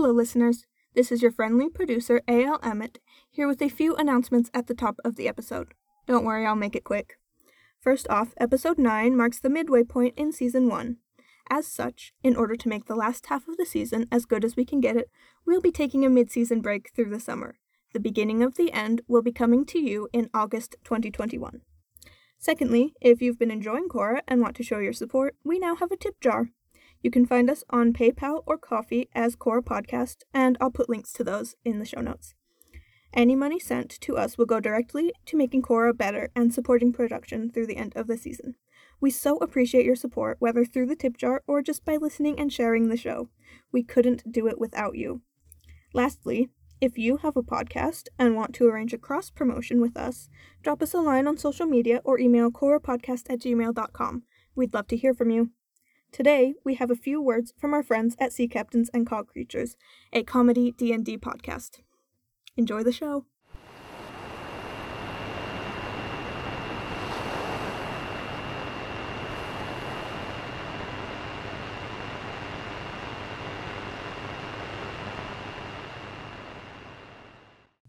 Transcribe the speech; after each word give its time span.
Hello, 0.00 0.12
listeners. 0.12 0.64
This 0.94 1.10
is 1.10 1.22
your 1.22 1.32
friendly 1.32 1.68
producer, 1.68 2.22
A.L. 2.28 2.60
Emmet, 2.62 3.00
here 3.28 3.48
with 3.48 3.60
a 3.60 3.68
few 3.68 3.96
announcements 3.96 4.48
at 4.54 4.68
the 4.68 4.74
top 4.74 5.00
of 5.04 5.16
the 5.16 5.26
episode. 5.26 5.74
Don't 6.06 6.24
worry, 6.24 6.46
I'll 6.46 6.54
make 6.54 6.76
it 6.76 6.84
quick. 6.84 7.18
First 7.80 8.06
off, 8.08 8.32
episode 8.36 8.78
9 8.78 9.16
marks 9.16 9.40
the 9.40 9.50
midway 9.50 9.82
point 9.82 10.14
in 10.16 10.30
season 10.30 10.68
1. 10.68 10.98
As 11.50 11.66
such, 11.66 12.12
in 12.22 12.36
order 12.36 12.54
to 12.54 12.68
make 12.68 12.84
the 12.84 12.94
last 12.94 13.26
half 13.26 13.48
of 13.48 13.56
the 13.56 13.66
season 13.66 14.06
as 14.12 14.24
good 14.24 14.44
as 14.44 14.54
we 14.54 14.64
can 14.64 14.78
get 14.78 14.96
it, 14.96 15.10
we'll 15.44 15.60
be 15.60 15.72
taking 15.72 16.04
a 16.04 16.08
mid 16.08 16.30
season 16.30 16.60
break 16.60 16.92
through 16.94 17.10
the 17.10 17.18
summer. 17.18 17.58
The 17.92 17.98
beginning 17.98 18.40
of 18.44 18.54
the 18.54 18.70
end 18.70 19.00
will 19.08 19.22
be 19.22 19.32
coming 19.32 19.66
to 19.66 19.80
you 19.80 20.08
in 20.12 20.30
August 20.32 20.76
2021. 20.84 21.62
Secondly, 22.38 22.94
if 23.00 23.20
you've 23.20 23.40
been 23.40 23.50
enjoying 23.50 23.88
Khôra 23.88 24.20
and 24.28 24.40
want 24.40 24.54
to 24.58 24.62
show 24.62 24.78
your 24.78 24.92
support, 24.92 25.34
we 25.42 25.58
now 25.58 25.74
have 25.74 25.90
a 25.90 25.96
tip 25.96 26.20
jar. 26.20 26.50
You 27.02 27.10
can 27.10 27.26
find 27.26 27.48
us 27.48 27.64
on 27.70 27.92
PayPal 27.92 28.42
or 28.46 28.58
Ko-fi 28.58 29.08
as 29.14 29.36
Khôra 29.36 29.62
Podcast, 29.62 30.22
and 30.34 30.58
I'll 30.60 30.70
put 30.70 30.88
links 30.88 31.12
to 31.14 31.24
those 31.24 31.54
in 31.64 31.78
the 31.78 31.84
show 31.84 32.00
notes. 32.00 32.34
Any 33.14 33.36
money 33.36 33.58
sent 33.58 33.90
to 34.02 34.16
us 34.16 34.36
will 34.36 34.46
go 34.46 34.60
directly 34.60 35.12
to 35.26 35.36
making 35.36 35.62
Khôra 35.62 35.96
better 35.96 36.30
and 36.34 36.52
supporting 36.52 36.92
production 36.92 37.50
through 37.50 37.66
the 37.66 37.76
end 37.76 37.92
of 37.96 38.06
the 38.06 38.18
season. 38.18 38.56
We 39.00 39.10
so 39.10 39.36
appreciate 39.38 39.86
your 39.86 39.96
support, 39.96 40.36
whether 40.40 40.64
through 40.64 40.86
the 40.86 40.96
tip 40.96 41.16
jar 41.16 41.42
or 41.46 41.62
just 41.62 41.84
by 41.84 41.96
listening 41.96 42.38
and 42.38 42.52
sharing 42.52 42.88
the 42.88 42.96
show. 42.96 43.28
We 43.72 43.82
couldn't 43.82 44.30
do 44.30 44.46
it 44.48 44.58
without 44.58 44.96
you. 44.96 45.22
Lastly, 45.94 46.50
if 46.80 46.98
you 46.98 47.18
have 47.18 47.36
a 47.36 47.42
podcast 47.42 48.08
and 48.18 48.36
want 48.36 48.54
to 48.54 48.66
arrange 48.66 48.92
a 48.92 48.98
cross 48.98 49.30
promotion 49.30 49.80
with 49.80 49.96
us, 49.96 50.28
drop 50.62 50.82
us 50.82 50.94
a 50.94 51.00
line 51.00 51.26
on 51.26 51.36
social 51.36 51.66
media 51.66 52.00
or 52.04 52.18
email 52.18 52.50
khorapodcast 52.50 53.30
at 53.30 53.40
gmail.com. 53.40 54.22
We'd 54.54 54.74
love 54.74 54.86
to 54.88 54.96
hear 54.96 55.14
from 55.14 55.30
you. 55.30 55.50
Today, 56.10 56.54
we 56.64 56.74
have 56.76 56.90
a 56.90 56.96
few 56.96 57.20
words 57.20 57.52
from 57.58 57.74
our 57.74 57.82
friends 57.82 58.16
at 58.18 58.32
Sea 58.32 58.48
Captains 58.48 58.90
and 58.94 59.06
Cog 59.06 59.28
Creatures, 59.28 59.76
a 60.12 60.22
comedy 60.22 60.72
D&D 60.72 61.18
podcast. 61.18 61.80
Enjoy 62.56 62.82
the 62.82 62.92
show. 62.92 63.26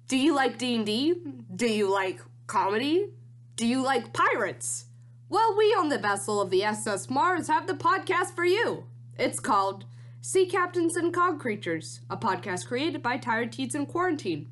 Do 0.08 0.18
you 0.18 0.36
like 0.36 0.58
D&D? 0.58 1.16
Do 1.56 1.68
you 1.68 1.90
like 1.90 2.20
comedy? 2.48 3.14
Do 3.56 3.66
you 3.66 3.82
like 3.82 4.12
pirates? 4.12 4.89
Well, 5.32 5.56
we 5.56 5.66
on 5.76 5.90
the 5.90 6.00
vessel 6.00 6.42
of 6.42 6.50
the 6.50 6.64
SS 6.64 7.08
Mars 7.08 7.48
have 7.50 7.68
the 7.68 7.76
podcast 7.76 8.34
for 8.34 8.46
you. 8.46 8.86
It's 9.16 9.40
called 9.40 9.86
Sea 10.22 10.48
Captains 10.48 10.96
and 10.96 11.14
Cog 11.14 11.40
Creatures, 11.40 12.00
a 12.10 12.18
podcast 12.18 12.66
created 12.66 13.04
by 13.04 13.18
Tired 13.18 13.52
Teens 13.52 13.76
in 13.76 13.86
Quarantine. 13.86 14.50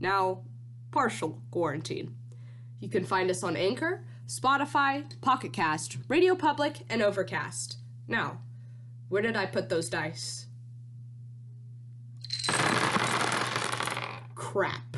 Now, 0.00 0.40
partial 0.90 1.42
quarantine. 1.50 2.14
You 2.80 2.88
can 2.88 3.04
find 3.04 3.30
us 3.30 3.42
on 3.42 3.54
Anchor, 3.54 4.02
Spotify, 4.26 5.04
Pocket 5.20 5.52
Cast, 5.52 5.98
Radio 6.08 6.34
Public, 6.34 6.86
and 6.88 7.02
Overcast. 7.02 7.76
Now, 8.08 8.38
where 9.10 9.20
did 9.20 9.36
I 9.36 9.44
put 9.44 9.68
those 9.68 9.90
dice? 9.90 10.46
Crap. 14.34 14.96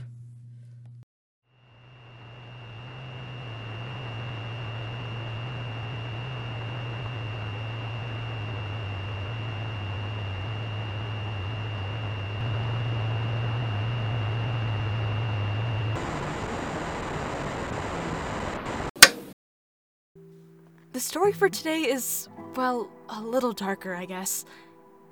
The 20.95 20.95
story 21.06 21.33
for 21.33 21.48
today 21.48 21.83
is, 21.83 22.28
well, 22.56 22.90
a 23.08 23.22
little 23.22 23.52
darker, 23.52 23.94
I 23.94 24.06
guess. 24.06 24.44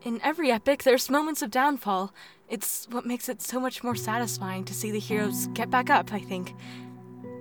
In 0.02 0.20
every 0.22 0.50
epic, 0.50 0.82
there's 0.82 1.08
moments 1.08 1.40
of 1.40 1.52
downfall. 1.52 2.12
It's 2.48 2.86
what 2.90 3.06
makes 3.06 3.28
it 3.28 3.40
so 3.40 3.60
much 3.60 3.84
more 3.84 3.94
satisfying 3.94 4.64
to 4.64 4.74
see 4.74 4.90
the 4.90 4.98
heroes 4.98 5.46
get 5.54 5.70
back 5.70 5.90
up, 5.90 6.12
I 6.12 6.18
think. 6.18 6.54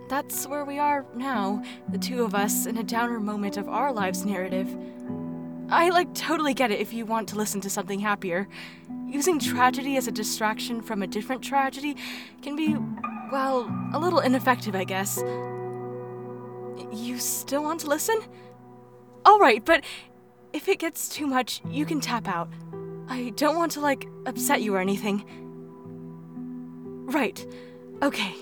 That's 0.08 0.47
where 0.47 0.66
we 0.66 0.78
are 0.78 1.03
now, 1.16 1.63
the 1.90 1.97
two 1.97 2.24
of 2.24 2.36
us, 2.36 2.68
in 2.68 2.78
a 2.78 2.84
downer 2.84 3.19
moment 3.19 3.58
of 3.58 3.68
our 3.68 3.92
lives' 3.92 4.24
narrative. 4.24 4.69
I, 5.69 5.90
like, 5.90 6.13
totally 6.13 6.53
get 6.53 6.69
it 6.69 6.80
if 6.80 6.94
you 6.94 7.06
want 7.06 7.28
to 7.30 7.36
listen 7.36 7.59
to 7.62 7.72
something 7.72 8.00
happier. 8.00 8.47
Using 9.08 9.40
tragedy 9.40 9.97
as 9.97 10.08
a 10.08 10.12
distraction 10.12 10.81
from 10.84 11.02
a 11.02 11.08
different 11.08 11.42
tragedy 11.42 11.97
can 12.44 12.56
be, 12.56 12.78
well, 13.31 13.68
a 13.94 14.00
little 14.00 14.19
ineffective, 14.19 14.75
I 14.75 14.84
guess. 14.84 15.24
You 16.92 17.20
still 17.20 17.64
want 17.64 17.80
to 17.82 17.88
listen? 17.88 18.20
Alright, 19.26 19.66
but 19.66 19.84
if 20.52 20.68
it 20.68 20.80
gets 20.80 21.10
too 21.10 21.28
much, 21.28 21.62
you 21.70 21.86
can 21.86 22.00
tap 22.00 22.28
out. 22.28 22.50
I 23.08 23.32
don't 23.36 23.56
want 23.56 23.72
to, 23.74 23.80
like, 23.82 24.08
upset 24.26 24.62
you 24.62 24.76
or 24.76 24.80
anything. 24.80 25.24
Right. 27.06 27.46
Okay. 28.02 28.36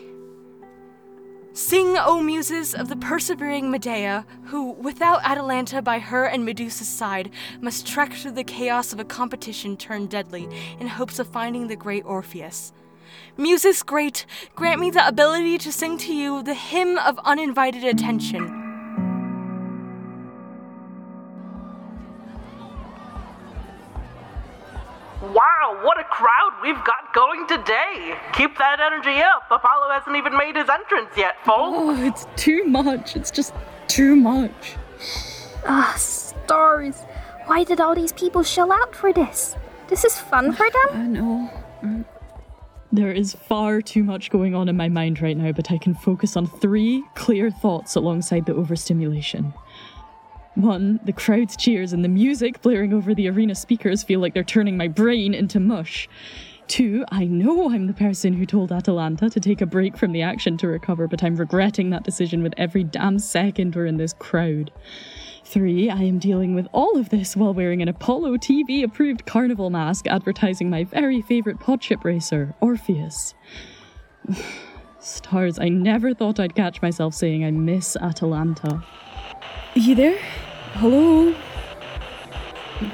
Sing, 1.53 1.97
O 1.97 2.21
muses 2.21 2.73
of 2.73 2.87
the 2.87 2.95
persevering 2.95 3.69
Medea, 3.69 4.25
who, 4.45 4.71
without 4.71 5.21
Atalanta 5.23 5.81
by 5.81 5.99
her 5.99 6.25
and 6.25 6.45
Medusa's 6.45 6.87
side, 6.87 7.29
must 7.59 7.85
trek 7.85 8.13
through 8.13 8.31
the 8.31 8.43
chaos 8.43 8.93
of 8.93 8.99
a 8.99 9.05
competition 9.05 9.75
turned 9.75 10.09
deadly 10.09 10.47
in 10.79 10.87
hopes 10.87 11.19
of 11.19 11.27
finding 11.27 11.67
the 11.67 11.75
great 11.75 12.05
Orpheus. 12.05 12.71
Muses 13.37 13.83
great, 13.83 14.25
grant 14.55 14.79
me 14.79 14.89
the 14.89 15.07
ability 15.07 15.57
to 15.57 15.71
sing 15.71 15.97
to 15.97 16.13
you 16.13 16.43
the 16.43 16.53
hymn 16.53 16.97
of 16.97 17.19
uninvited 17.23 17.83
attention. 17.83 18.61
Wow, 25.21 25.79
what 25.83 25.99
a 25.99 26.03
crowd 26.03 26.51
we've 26.63 26.83
got 26.83 27.13
going 27.13 27.47
today! 27.47 28.17
Keep 28.33 28.57
that 28.57 28.79
energy 28.79 29.21
up. 29.21 29.43
Apollo 29.51 29.89
hasn't 29.91 30.15
even 30.15 30.35
made 30.35 30.55
his 30.55 30.67
entrance 30.67 31.11
yet, 31.15 31.35
folks. 31.45 31.77
Oh, 31.77 32.03
it's 32.03 32.25
too 32.35 32.63
much. 32.65 33.15
It's 33.15 33.29
just 33.29 33.53
too 33.87 34.15
much. 34.15 34.75
Ah, 35.65 35.93
stars. 35.95 37.03
Why 37.45 37.63
did 37.63 37.79
all 37.79 37.93
these 37.93 38.13
people 38.13 38.43
shell 38.43 38.71
out 38.71 38.95
for 38.95 39.13
this? 39.13 39.55
This 39.87 40.03
is 40.05 40.17
fun 40.17 40.53
for 40.53 40.69
them? 40.69 40.89
I 40.93 41.05
know. 41.05 41.49
There 42.93 43.11
is 43.11 43.33
far 43.33 43.81
too 43.81 44.03
much 44.03 44.29
going 44.29 44.53
on 44.53 44.67
in 44.67 44.75
my 44.75 44.89
mind 44.89 45.21
right 45.21 45.37
now, 45.37 45.53
but 45.53 45.71
I 45.71 45.77
can 45.77 45.93
focus 45.93 46.35
on 46.35 46.45
three 46.45 47.05
clear 47.15 47.49
thoughts 47.49 47.95
alongside 47.95 48.45
the 48.45 48.53
overstimulation. 48.53 49.53
One, 50.55 50.99
the 51.05 51.13
crowd's 51.13 51.55
cheers 51.55 51.93
and 51.93 52.03
the 52.03 52.09
music 52.09 52.61
blaring 52.61 52.93
over 52.93 53.15
the 53.15 53.29
arena 53.29 53.55
speakers 53.55 54.03
feel 54.03 54.19
like 54.19 54.33
they're 54.33 54.43
turning 54.43 54.75
my 54.75 54.89
brain 54.89 55.33
into 55.33 55.61
mush. 55.61 56.09
Two, 56.71 57.03
I 57.11 57.25
know 57.25 57.69
I'm 57.69 57.87
the 57.87 57.93
person 57.93 58.31
who 58.31 58.45
told 58.45 58.71
Atalanta 58.71 59.29
to 59.29 59.41
take 59.41 59.59
a 59.59 59.65
break 59.65 59.97
from 59.97 60.13
the 60.13 60.21
action 60.21 60.55
to 60.55 60.69
recover, 60.69 61.05
but 61.05 61.21
I'm 61.21 61.35
regretting 61.35 61.89
that 61.89 62.05
decision 62.05 62.41
with 62.41 62.53
every 62.55 62.85
damn 62.85 63.19
second 63.19 63.75
we're 63.75 63.87
in 63.87 63.97
this 63.97 64.13
crowd. 64.13 64.71
Three, 65.43 65.89
I 65.89 66.03
am 66.03 66.17
dealing 66.17 66.55
with 66.55 66.69
all 66.71 66.97
of 66.97 67.09
this 67.09 67.35
while 67.35 67.53
wearing 67.53 67.81
an 67.81 67.89
Apollo 67.89 68.37
TV 68.37 68.85
approved 68.85 69.25
carnival 69.25 69.69
mask 69.69 70.07
advertising 70.07 70.69
my 70.69 70.85
very 70.85 71.21
favourite 71.21 71.59
podship 71.59 72.05
racer, 72.05 72.55
Orpheus. 72.61 73.33
Stars, 75.01 75.59
I 75.59 75.67
never 75.67 76.13
thought 76.13 76.39
I'd 76.39 76.55
catch 76.55 76.81
myself 76.81 77.13
saying 77.13 77.43
I 77.43 77.51
miss 77.51 77.97
Atalanta. 77.97 78.81
You 79.75 79.93
there? 79.93 80.19
Hello? 80.75 81.35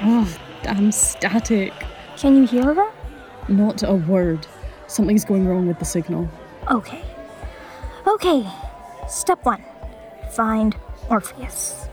Oh, 0.02 0.36
damn 0.64 0.90
static. 0.90 1.72
Can 2.16 2.38
you 2.38 2.46
hear 2.48 2.74
her? 2.74 2.97
Not 3.48 3.82
a 3.82 3.94
word. 3.94 4.46
Something's 4.86 5.24
going 5.24 5.46
wrong 5.46 5.66
with 5.66 5.78
the 5.78 5.84
signal. 5.84 6.28
Okay. 6.70 7.02
Okay. 8.06 8.46
Step 9.08 9.44
one 9.44 9.64
find 10.32 10.76
Orpheus. 11.08 11.88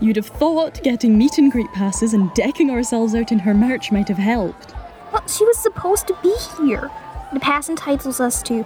You'd 0.00 0.16
have 0.16 0.26
thought 0.26 0.82
getting 0.82 1.18
meet 1.18 1.38
and 1.38 1.52
greet 1.52 1.70
passes 1.72 2.14
and 2.14 2.32
decking 2.34 2.70
ourselves 2.70 3.14
out 3.14 3.32
in 3.32 3.38
her 3.40 3.54
merch 3.54 3.92
might 3.92 4.08
have 4.08 4.18
helped. 4.18 4.74
Well, 5.12 5.26
she 5.28 5.44
was 5.44 5.58
supposed 5.58 6.06
to 6.08 6.16
be 6.22 6.34
here. 6.58 6.90
The 7.32 7.40
pass 7.40 7.68
entitles 7.68 8.18
us 8.18 8.42
to 8.44 8.64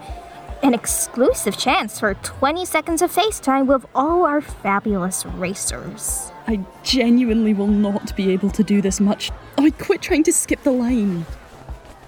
an 0.62 0.72
exclusive 0.72 1.58
chance 1.58 2.00
for 2.00 2.14
20 2.14 2.64
seconds 2.64 3.02
of 3.02 3.12
FaceTime 3.12 3.66
with 3.66 3.84
all 3.94 4.24
our 4.24 4.40
fabulous 4.40 5.26
racers. 5.26 6.32
I 6.46 6.64
genuinely 6.82 7.52
will 7.52 7.66
not 7.66 8.14
be 8.16 8.30
able 8.30 8.50
to 8.50 8.62
do 8.62 8.80
this 8.80 9.00
much. 9.00 9.30
Oh, 9.58 9.66
I 9.66 9.70
quit 9.70 10.00
trying 10.00 10.22
to 10.24 10.32
skip 10.32 10.62
the 10.62 10.70
line. 10.70 11.26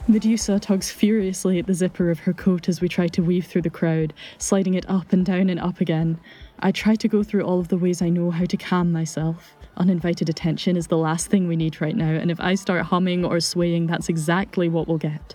Medusa 0.08 0.60
tugs 0.60 0.88
furiously 0.88 1.58
at 1.58 1.66
the 1.66 1.74
zipper 1.74 2.12
of 2.12 2.20
her 2.20 2.32
coat 2.32 2.68
as 2.68 2.80
we 2.80 2.88
try 2.88 3.08
to 3.08 3.24
weave 3.24 3.44
through 3.44 3.62
the 3.62 3.70
crowd, 3.70 4.14
sliding 4.38 4.74
it 4.74 4.88
up 4.88 5.12
and 5.12 5.26
down 5.26 5.50
and 5.50 5.58
up 5.58 5.80
again. 5.80 6.20
I 6.60 6.70
try 6.70 6.94
to 6.94 7.08
go 7.08 7.24
through 7.24 7.42
all 7.42 7.58
of 7.58 7.68
the 7.68 7.76
ways 7.76 8.00
I 8.00 8.08
know 8.08 8.30
how 8.30 8.44
to 8.44 8.56
calm 8.56 8.92
myself. 8.92 9.56
Uninvited 9.76 10.28
attention 10.28 10.76
is 10.76 10.86
the 10.86 10.96
last 10.96 11.26
thing 11.26 11.48
we 11.48 11.56
need 11.56 11.80
right 11.80 11.96
now, 11.96 12.12
and 12.12 12.30
if 12.30 12.40
I 12.40 12.54
start 12.54 12.82
humming 12.82 13.24
or 13.24 13.40
swaying, 13.40 13.88
that's 13.88 14.08
exactly 14.08 14.68
what 14.68 14.86
we'll 14.86 14.96
get. 14.96 15.34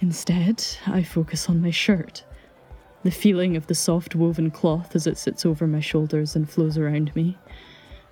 Instead, 0.00 0.62
I 0.86 1.02
focus 1.02 1.48
on 1.48 1.62
my 1.62 1.70
shirt. 1.70 2.22
The 3.02 3.10
feeling 3.10 3.56
of 3.56 3.66
the 3.66 3.74
soft 3.74 4.14
woven 4.14 4.50
cloth 4.50 4.94
as 4.94 5.06
it 5.06 5.16
sits 5.16 5.46
over 5.46 5.66
my 5.66 5.80
shoulders 5.80 6.36
and 6.36 6.50
flows 6.50 6.76
around 6.76 7.16
me. 7.16 7.38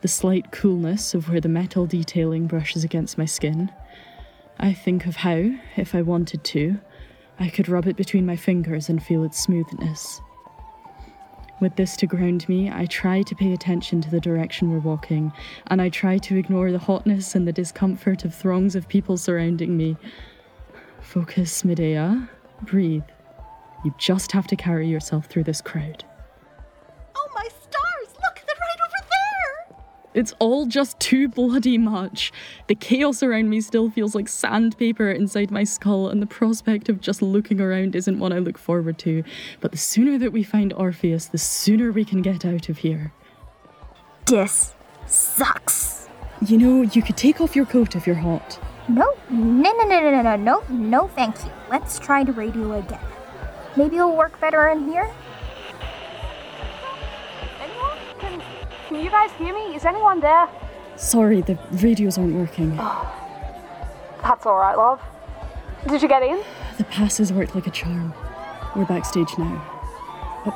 The 0.01 0.09
slight 0.09 0.51
coolness 0.51 1.13
of 1.13 1.29
where 1.29 1.43
the 1.43 1.49
metal 1.51 1.85
detailing 1.85 2.47
brushes 2.47 2.85
against 2.85 3.19
my 3.19 3.27
skin. 3.27 3.71
I 4.59 4.73
think 4.73 5.07
of 5.07 5.17
how, 5.17 5.51
if 5.77 5.95
I 5.95 6.03
wanted 6.03 6.45
to, 6.45 6.79
I 7.39 7.49
could 7.49 7.69
rub 7.69 7.87
it 7.87 7.97
between 7.97 8.27
my 8.27 8.37
fingers 8.37 8.89
and 8.89 9.03
feel 9.03 9.25
its 9.25 9.43
smoothness. 9.43 10.21
With 11.61 11.77
this 11.77 11.97
to 11.99 12.07
ground 12.07 12.49
me, 12.49 12.71
I 12.71 12.87
try 12.87 13.23
to 13.23 13.35
pay 13.35 13.53
attention 13.53 14.01
to 14.03 14.11
the 14.11 14.21
direction 14.21 14.71
we're 14.71 14.79
walking, 14.79 15.33
and 15.69 15.81
I 15.81 15.89
try 15.89 16.19
to 16.19 16.37
ignore 16.37 16.71
the 16.71 16.79
hotness 16.79 17.35
and 17.35 17.47
the 17.47 17.53
discomfort 17.53 18.25
of 18.25 18.35
throngs 18.35 18.75
of 18.75 18.89
people 18.89 19.17
surrounding 19.17 19.77
me. 19.77 19.97
Focus, 21.01 21.65
Medea. 21.65 22.29
Breathe. 22.63 23.05
You 23.85 23.95
just 23.99 24.33
have 24.33 24.47
to 24.49 24.57
carry 24.57 24.89
yourself 24.89 25.27
through 25.27 25.45
this 25.45 25.61
crowd. 25.61 26.05
Oh 27.15 27.29
my 27.35 27.49
it's 30.15 30.33
all 30.39 30.67
just 30.67 30.99
too 31.01 31.29
bloody 31.29 31.77
much. 31.77 32.33
The 32.69 32.77
chaos 32.77 33.23
around 33.23 33.51
me 33.51 33.61
still 33.61 33.91
feels 33.91 34.15
like 34.15 34.29
sandpaper 34.29 35.11
inside 35.11 35.51
my 35.51 35.65
skull, 35.65 36.09
and 36.09 36.23
the 36.23 36.27
prospect 36.27 36.89
of 36.89 37.01
just 37.01 37.21
looking 37.21 37.61
around 37.61 37.97
isn't 37.97 38.21
one 38.21 38.33
I 38.33 38.39
look 38.39 38.57
forward 38.57 38.97
to. 38.99 39.25
But 39.61 39.73
the 39.73 39.79
sooner 39.79 40.17
that 40.19 40.33
we 40.33 40.45
find 40.45 40.73
Orpheus, 40.73 41.27
the 41.27 41.39
sooner 41.39 41.91
we 41.91 42.05
can 42.05 42.23
get 42.23 42.45
out 42.45 42.69
of 42.69 42.79
here. 42.79 43.13
This 44.27 44.75
sucks. 45.07 46.09
You 46.47 46.59
know, 46.59 46.83
you 46.83 47.03
could 47.03 47.17
take 47.17 47.41
off 47.41 47.57
your 47.57 47.67
coat 47.67 47.97
if 47.97 48.07
you're 48.07 48.17
hot. 48.17 48.59
No, 48.89 49.15
no, 49.31 49.73
no, 49.73 49.85
no, 49.85 50.11
no, 50.11 50.23
no, 50.23 50.37
no, 50.37 50.63
no, 50.69 51.09
thank 51.09 51.43
you. 51.45 51.51
Let's 51.71 51.99
try 51.99 52.23
the 52.23 52.33
radio 52.33 52.79
again. 52.79 53.01
Maybe 53.77 53.97
it'll 53.97 54.17
work 54.17 54.39
better 54.41 54.69
in 54.69 54.87
here. 54.87 55.11
Anyone 57.61 57.99
can 58.21 58.43
can 58.89 58.97
you 59.03 59.11
guys 59.11 59.31
hear 59.33 59.55
me? 59.55 59.75
Is 59.75 59.85
anyone 59.85 60.21
there? 60.21 60.49
Sorry, 60.97 61.41
the 61.41 61.59
radios 61.73 62.19
aren't 62.19 62.35
working. 62.35 62.77
That's 62.77 64.47
alright, 64.47 64.77
love. 64.77 65.01
Did 65.89 66.03
you 66.03 66.09
get 66.09 66.23
in? 66.23 66.43
The 66.79 66.85
passes 66.85 67.33
worked 67.33 67.55
like 67.55 67.67
a 67.67 67.71
charm. 67.71 68.15
We're 68.75 68.87
backstage 68.87 69.29
now. 69.39 69.63
Uh, 70.47 70.51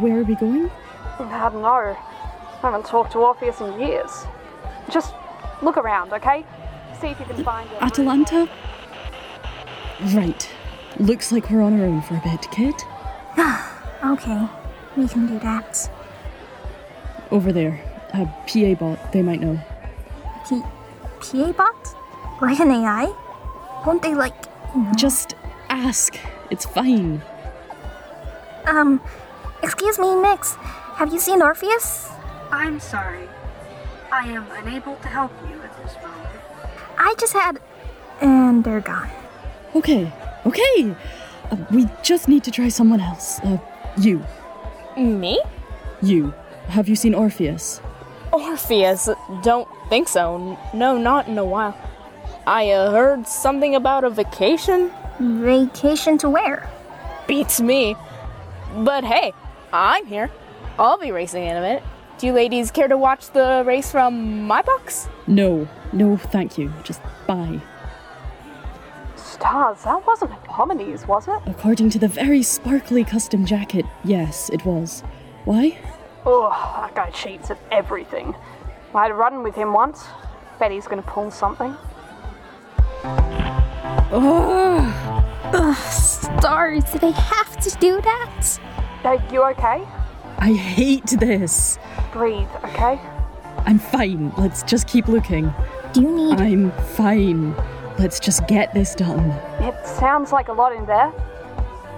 where 0.00 0.18
are 0.18 0.24
we 0.24 0.34
going? 0.36 0.70
I 1.18 1.48
don't 1.50 1.62
know. 1.62 1.96
I 1.96 1.96
haven't 2.62 2.86
talked 2.86 3.12
to 3.12 3.18
Orpheus 3.18 3.60
in 3.60 3.80
years. 3.80 4.24
Just 4.90 5.14
look 5.62 5.76
around, 5.76 6.12
okay? 6.12 6.44
See 7.00 7.08
if 7.08 7.20
you 7.20 7.26
can 7.26 7.44
find 7.44 7.70
it. 7.70 7.82
Atalanta? 7.82 8.48
Right. 10.14 10.50
Looks 10.98 11.32
like 11.32 11.50
we're 11.50 11.62
on 11.62 11.78
our 11.78 11.86
own 11.86 12.02
for 12.02 12.16
a 12.16 12.22
bit, 12.22 12.50
kid. 12.50 12.74
Okay, 14.04 14.46
we 14.96 15.08
can 15.08 15.26
do 15.26 15.38
that. 15.40 15.90
Over 17.36 17.52
there. 17.52 17.78
A 18.14 18.24
PA 18.48 18.72
bot, 18.80 19.12
they 19.12 19.20
might 19.20 19.42
know. 19.42 19.60
P- 20.48 20.62
PA 21.20 21.52
bot? 21.52 22.40
Like 22.40 22.58
an 22.60 22.70
AI? 22.70 23.12
Won't 23.84 24.00
they 24.00 24.14
like. 24.14 24.32
Just 24.96 25.34
ask. 25.68 26.16
It's 26.50 26.64
fine. 26.64 27.20
Um, 28.64 29.02
excuse 29.62 29.98
me, 29.98 30.14
Nix. 30.14 30.54
Have 30.96 31.12
you 31.12 31.18
seen 31.18 31.42
Orpheus? 31.42 32.08
I'm 32.50 32.80
sorry. 32.80 33.28
I 34.10 34.28
am 34.28 34.50
unable 34.52 34.96
to 34.96 35.08
help 35.08 35.32
you 35.46 35.60
at 35.60 35.76
this 35.84 35.94
moment. 35.96 36.40
I 36.96 37.14
just 37.20 37.34
had. 37.34 37.60
And 38.22 38.64
they're 38.64 38.80
gone. 38.80 39.10
Okay, 39.74 40.10
okay. 40.46 40.96
Uh, 41.50 41.56
we 41.70 41.86
just 42.02 42.28
need 42.28 42.44
to 42.44 42.50
try 42.50 42.68
someone 42.70 43.00
else. 43.00 43.40
Uh, 43.40 43.58
you. 43.98 44.24
Me? 44.96 45.38
You. 46.00 46.32
Have 46.68 46.88
you 46.88 46.96
seen 46.96 47.14
Orpheus? 47.14 47.80
Orpheus? 48.32 49.08
Don't 49.42 49.68
think 49.88 50.08
so. 50.08 50.58
No, 50.74 50.98
not 50.98 51.28
in 51.28 51.38
a 51.38 51.44
while. 51.44 51.76
I 52.46 52.70
uh, 52.70 52.90
heard 52.90 53.26
something 53.26 53.74
about 53.74 54.04
a 54.04 54.10
vacation. 54.10 54.90
Vacation 55.18 56.18
to 56.18 56.30
where? 56.30 56.68
Beats 57.26 57.60
me. 57.60 57.96
But 58.76 59.04
hey, 59.04 59.32
I'm 59.72 60.06
here. 60.06 60.30
I'll 60.78 60.98
be 60.98 61.10
racing 61.12 61.44
in 61.44 61.56
a 61.56 61.60
minute. 61.60 61.82
Do 62.18 62.26
you 62.26 62.32
ladies 62.32 62.70
care 62.70 62.88
to 62.88 62.96
watch 62.96 63.30
the 63.30 63.62
race 63.66 63.90
from 63.90 64.42
my 64.42 64.62
box? 64.62 65.08
No. 65.26 65.68
No, 65.92 66.16
thank 66.16 66.58
you. 66.58 66.72
Just 66.82 67.00
bye. 67.26 67.60
Stars, 69.16 69.84
that 69.84 70.06
wasn't 70.06 70.30
Hippomenes, 70.30 71.06
was 71.06 71.28
it? 71.28 71.38
According 71.46 71.90
to 71.90 71.98
the 71.98 72.08
very 72.08 72.42
sparkly 72.42 73.04
custom 73.04 73.44
jacket, 73.44 73.84
yes, 74.04 74.50
it 74.50 74.64
was. 74.64 75.02
Why? 75.44 75.78
Oh, 76.28 76.50
that 76.80 76.94
guy 76.94 77.10
cheats 77.10 77.50
at 77.52 77.58
everything. 77.70 78.34
I 78.94 79.02
had 79.02 79.12
a 79.12 79.14
run 79.14 79.44
with 79.44 79.54
him 79.54 79.72
once. 79.72 80.04
Bet 80.58 80.72
he's 80.72 80.88
gonna 80.88 81.02
pull 81.02 81.30
something. 81.30 81.76
Oh, 84.12 85.32
Ugh, 85.52 85.76
stars, 85.76 86.82
do 86.92 86.98
they 86.98 87.12
have 87.12 87.56
to 87.60 87.70
do 87.78 88.00
that? 88.00 88.58
Are 89.04 89.22
you 89.32 89.44
okay? 89.44 89.86
I 90.38 90.52
hate 90.52 91.06
this. 91.06 91.78
Breathe, 92.12 92.48
okay? 92.64 93.00
I'm 93.64 93.78
fine. 93.78 94.32
Let's 94.36 94.64
just 94.64 94.88
keep 94.88 95.06
looking. 95.06 95.52
Do 95.92 96.02
you 96.02 96.10
need. 96.10 96.40
I'm 96.40 96.72
fine. 96.72 97.54
Let's 97.98 98.18
just 98.18 98.46
get 98.48 98.74
this 98.74 98.94
done. 98.94 99.30
It 99.60 99.86
sounds 99.86 100.32
like 100.32 100.48
a 100.48 100.52
lot 100.52 100.74
in 100.74 100.84
there. 100.86 101.12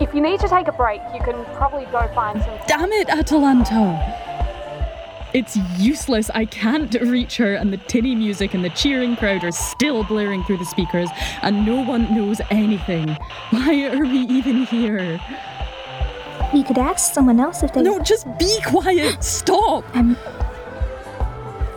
If 0.00 0.14
you 0.14 0.20
need 0.20 0.38
to 0.40 0.48
take 0.48 0.68
a 0.68 0.72
break, 0.72 1.00
you 1.12 1.20
can 1.20 1.44
probably 1.56 1.84
go 1.86 2.06
find 2.14 2.40
some. 2.40 2.56
Damn 2.68 2.92
it, 2.92 3.08
Atalanta! 3.08 4.26
It's 5.34 5.56
useless. 5.76 6.30
I 6.30 6.44
can't 6.44 6.94
reach 6.94 7.36
her, 7.38 7.54
and 7.54 7.72
the 7.72 7.76
tinny 7.76 8.14
music 8.14 8.54
and 8.54 8.64
the 8.64 8.70
cheering 8.70 9.16
crowd 9.16 9.42
are 9.44 9.50
still 9.50 10.04
blaring 10.04 10.44
through 10.44 10.58
the 10.58 10.64
speakers, 10.64 11.10
and 11.42 11.66
no 11.66 11.82
one 11.82 12.14
knows 12.14 12.40
anything. 12.50 13.08
Why 13.50 13.88
are 13.88 14.02
we 14.02 14.20
even 14.20 14.64
here? 14.66 15.20
We 16.54 16.62
could 16.62 16.78
ask 16.78 17.12
someone 17.12 17.40
else 17.40 17.62
if 17.64 17.74
they. 17.74 17.82
No, 17.82 17.98
just 17.98 18.26
be 18.38 18.56
quiet! 18.64 19.22
Stop! 19.22 19.84
I'm. 19.94 20.16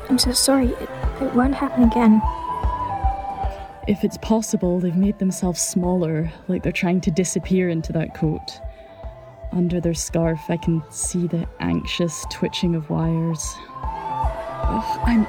I'm 0.09 0.19
so 0.19 0.31
sorry. 0.31 0.67
It, 0.67 0.89
it 1.21 1.33
won't 1.33 1.55
happen 1.55 1.83
again. 1.83 2.21
If 3.91 4.05
it's 4.05 4.17
possible, 4.19 4.79
they've 4.79 4.95
made 4.95 5.19
themselves 5.19 5.59
smaller, 5.59 6.31
like 6.47 6.63
they're 6.63 6.71
trying 6.71 7.01
to 7.01 7.11
disappear 7.11 7.67
into 7.67 7.91
that 7.91 8.15
coat. 8.15 8.61
Under 9.51 9.81
their 9.81 9.93
scarf, 9.93 10.39
I 10.47 10.55
can 10.55 10.81
see 10.89 11.27
the 11.27 11.45
anxious 11.59 12.25
twitching 12.31 12.73
of 12.73 12.89
wires. 12.89 13.53
Ugh, 13.83 14.99
I'm, 15.03 15.27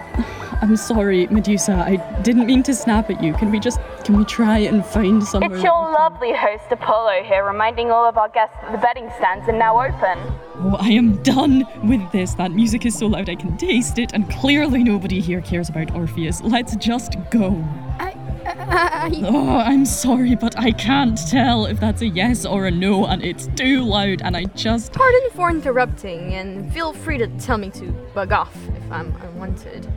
I'm 0.63 0.77
sorry, 0.77 1.27
Medusa. 1.27 1.73
I 1.73 1.97
didn't 2.23 2.47
mean 2.47 2.63
to 2.63 2.73
snap 2.73 3.11
at 3.11 3.21
you. 3.21 3.35
Can 3.35 3.51
we 3.51 3.59
just, 3.59 3.81
can 4.05 4.17
we 4.17 4.25
try 4.27 4.59
and 4.59 4.87
find 4.87 5.25
somewhere? 5.25 5.57
It's 5.57 5.65
your 5.65 5.91
lovely 5.91 6.33
host 6.33 6.71
Apollo 6.71 7.25
here, 7.25 7.45
reminding 7.45 7.91
all 7.91 8.09
of 8.09 8.17
our 8.17 8.29
guests 8.29 8.55
that 8.63 8.71
the 8.71 8.79
betting 8.79 9.11
stands 9.17 9.49
are 9.49 9.59
now 9.59 9.83
open. 9.83 10.19
Oh, 10.59 10.77
I 10.79 10.91
am 10.91 11.21
done 11.25 11.67
with 11.83 12.13
this. 12.13 12.35
That 12.35 12.53
music 12.53 12.87
is 12.87 12.97
so 12.97 13.09
loud 13.09 13.29
I 13.29 13.35
can 13.35 13.57
taste 13.57 13.99
it, 13.99 14.13
and 14.13 14.31
clearly 14.31 14.85
nobody 14.85 15.21
here 15.21 15.41
cares 15.41 15.69
about 15.69 15.93
Orpheus. 15.97 16.41
Let's 16.43 16.77
just 16.77 17.17
go. 17.29 17.61
I. 17.99 18.12
I. 18.47 19.11
Oh, 19.25 19.59
I'm 19.59 19.85
sorry, 19.85 20.35
but 20.35 20.59
I 20.59 20.73
can't 20.73 21.19
tell 21.29 21.67
if 21.67 21.81
that's 21.81 22.03
a 22.03 22.07
yes 22.07 22.45
or 22.45 22.67
a 22.67 22.71
no, 22.71 23.07
and 23.07 23.23
it's 23.25 23.47
too 23.57 23.83
loud, 23.83 24.23
and 24.23 24.37
I 24.37 24.45
just. 24.45 24.93
Pardon 24.93 25.31
for 25.33 25.51
interrupting, 25.51 26.35
and 26.35 26.73
feel 26.73 26.93
free 26.93 27.19
to 27.19 27.27
tell 27.39 27.59
me 27.59 27.71
to 27.71 27.93
bug 28.15 28.33
off 28.33 28.55
if 28.69 28.93
I'm 28.93 29.15
unwanted. 29.23 29.91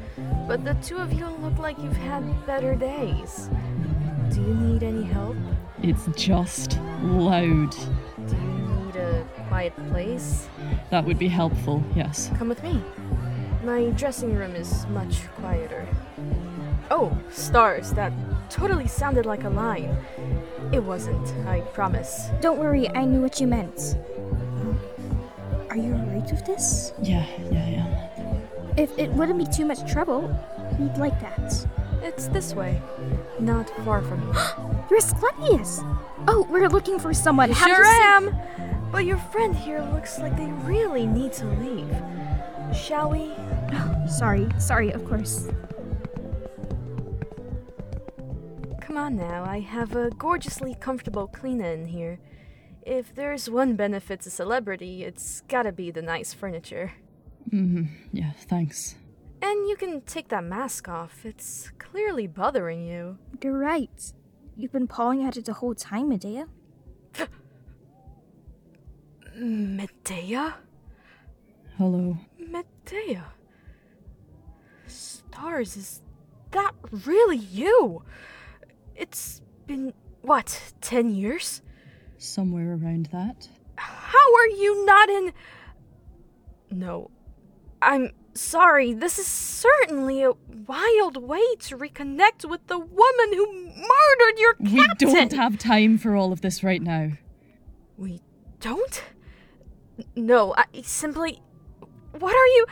But 0.47 0.63
the 0.63 0.73
two 0.75 0.97
of 0.97 1.13
you 1.13 1.27
look 1.27 1.57
like 1.57 1.77
you've 1.79 1.97
had 1.97 2.45
better 2.45 2.75
days. 2.75 3.49
Do 4.31 4.41
you 4.41 4.53
need 4.53 4.83
any 4.83 5.03
help? 5.03 5.37
It's 5.81 6.07
just 6.15 6.79
loud. 7.01 7.71
Do 7.71 8.35
you 8.35 8.85
need 8.85 8.95
a 8.95 9.25
quiet 9.47 9.75
place? 9.89 10.47
That 10.89 11.05
would 11.05 11.19
be 11.19 11.27
helpful, 11.27 11.83
yes. 11.95 12.31
Come 12.37 12.49
with 12.49 12.63
me. 12.63 12.81
My 13.63 13.89
dressing 13.91 14.33
room 14.35 14.55
is 14.55 14.85
much 14.87 15.27
quieter. 15.35 15.87
Oh, 16.91 17.17
stars, 17.31 17.91
that 17.93 18.13
totally 18.49 18.87
sounded 18.87 19.25
like 19.25 19.43
a 19.43 19.49
line. 19.49 19.95
It 20.71 20.83
wasn't, 20.83 21.27
I 21.47 21.61
promise. 21.61 22.29
Don't 22.41 22.59
worry, 22.59 22.89
I 22.89 23.05
knew 23.05 23.21
what 23.21 23.39
you 23.39 23.47
meant. 23.47 23.97
Are 25.69 25.77
you 25.77 25.93
alright 25.93 26.29
with 26.31 26.45
this? 26.45 26.93
Yeah, 27.01 27.25
yeah, 27.51 27.69
yeah. 27.69 28.45
If 28.77 28.97
it 28.97 29.11
wouldn't 29.11 29.39
be 29.39 29.45
too 29.45 29.65
much 29.65 29.89
trouble, 29.91 30.21
we'd 30.79 30.97
like 30.97 31.19
that. 31.21 31.67
It's 32.01 32.27
this 32.27 32.53
way. 32.53 32.81
Not 33.39 33.69
far 33.83 34.01
from 34.01 34.21
here. 34.21 34.85
You're 34.89 34.99
Asclepius! 34.99 35.79
Oh, 36.27 36.47
we're 36.49 36.69
looking 36.69 36.99
for 36.99 37.13
someone. 37.13 37.51
How 37.51 37.67
sure 37.67 37.83
to 37.83 37.89
am! 37.89 38.35
But 38.91 39.05
your 39.05 39.17
friend 39.17 39.55
here 39.55 39.81
looks 39.93 40.19
like 40.19 40.37
they 40.37 40.51
really 40.63 41.05
need 41.05 41.33
to 41.33 41.45
leave. 41.45 41.95
Shall 42.75 43.09
we? 43.09 43.33
Sorry, 44.09 44.47
sorry, 44.59 44.91
of 44.91 45.03
course. 45.05 45.47
Come 48.95 49.03
on 49.03 49.17
now, 49.17 49.43
I 49.43 49.59
have 49.59 49.93
a 49.93 50.09
gorgeously 50.09 50.73
comfortable 50.79 51.27
cleaner 51.27 51.69
in 51.69 51.87
here. 51.87 52.17
If 52.81 53.13
there's 53.13 53.49
one 53.49 53.75
benefit 53.75 54.21
to 54.21 54.29
celebrity, 54.29 55.03
it's 55.03 55.41
gotta 55.49 55.73
be 55.73 55.91
the 55.91 56.01
nice 56.01 56.33
furniture. 56.33 56.93
Mm-hmm. 57.51 57.93
Yeah, 58.13 58.31
thanks. 58.47 58.95
And 59.41 59.67
you 59.67 59.75
can 59.75 59.99
take 59.99 60.29
that 60.29 60.45
mask 60.45 60.87
off. 60.87 61.25
It's 61.25 61.73
clearly 61.77 62.25
bothering 62.25 62.87
you. 62.87 63.17
You're 63.43 63.57
right. 63.57 64.13
You've 64.55 64.71
been 64.71 64.87
pawing 64.87 65.25
at 65.25 65.35
it 65.35 65.43
the 65.43 65.51
whole 65.55 65.75
time, 65.75 66.07
Medea. 66.07 66.47
Medea? 69.35 70.55
Hello. 71.77 72.17
Medea? 72.39 73.25
Stars, 74.87 75.75
is 75.75 76.01
that 76.51 76.71
really 77.05 77.35
you? 77.35 78.01
It's 78.95 79.41
been, 79.67 79.93
what, 80.21 80.73
ten 80.81 81.09
years? 81.09 81.61
Somewhere 82.17 82.73
around 82.73 83.09
that. 83.11 83.47
How 83.77 84.35
are 84.35 84.47
you 84.47 84.85
not 84.85 85.09
in. 85.09 85.33
No. 86.71 87.11
I'm 87.81 88.11
sorry, 88.33 88.93
this 88.93 89.19
is 89.19 89.27
certainly 89.27 90.23
a 90.23 90.31
wild 90.67 91.17
way 91.17 91.55
to 91.59 91.77
reconnect 91.77 92.49
with 92.49 92.65
the 92.67 92.79
woman 92.79 93.33
who 93.33 93.65
murdered 93.65 94.39
your 94.39 94.53
captain! 94.53 95.07
We 95.07 95.13
don't 95.13 95.33
have 95.33 95.57
time 95.57 95.97
for 95.97 96.15
all 96.15 96.31
of 96.31 96.41
this 96.41 96.63
right 96.63 96.81
now. 96.81 97.11
We 97.97 98.21
don't? 98.59 99.03
No, 100.15 100.53
I 100.57 100.65
simply. 100.81 101.41
What 102.17 102.33
are 102.33 102.47
you. 102.47 102.65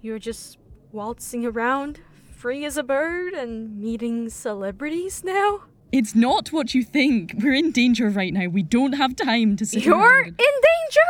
You're 0.00 0.18
just 0.18 0.58
waltzing 0.92 1.44
around, 1.44 2.00
free 2.38 2.64
as 2.64 2.76
a 2.76 2.84
bird, 2.84 3.34
and 3.34 3.78
meeting 3.80 4.28
celebrities 4.30 5.24
now? 5.24 5.62
It's 5.90 6.14
not 6.14 6.52
what 6.52 6.72
you 6.72 6.84
think. 6.84 7.34
We're 7.36 7.54
in 7.54 7.72
danger 7.72 8.08
right 8.10 8.32
now. 8.32 8.46
We 8.46 8.62
don't 8.62 8.92
have 8.92 9.16
time 9.16 9.56
to 9.56 9.66
sit 9.66 9.84
You're 9.84 9.98
around. 9.98 10.26
in 10.26 10.34
danger? 10.36 11.08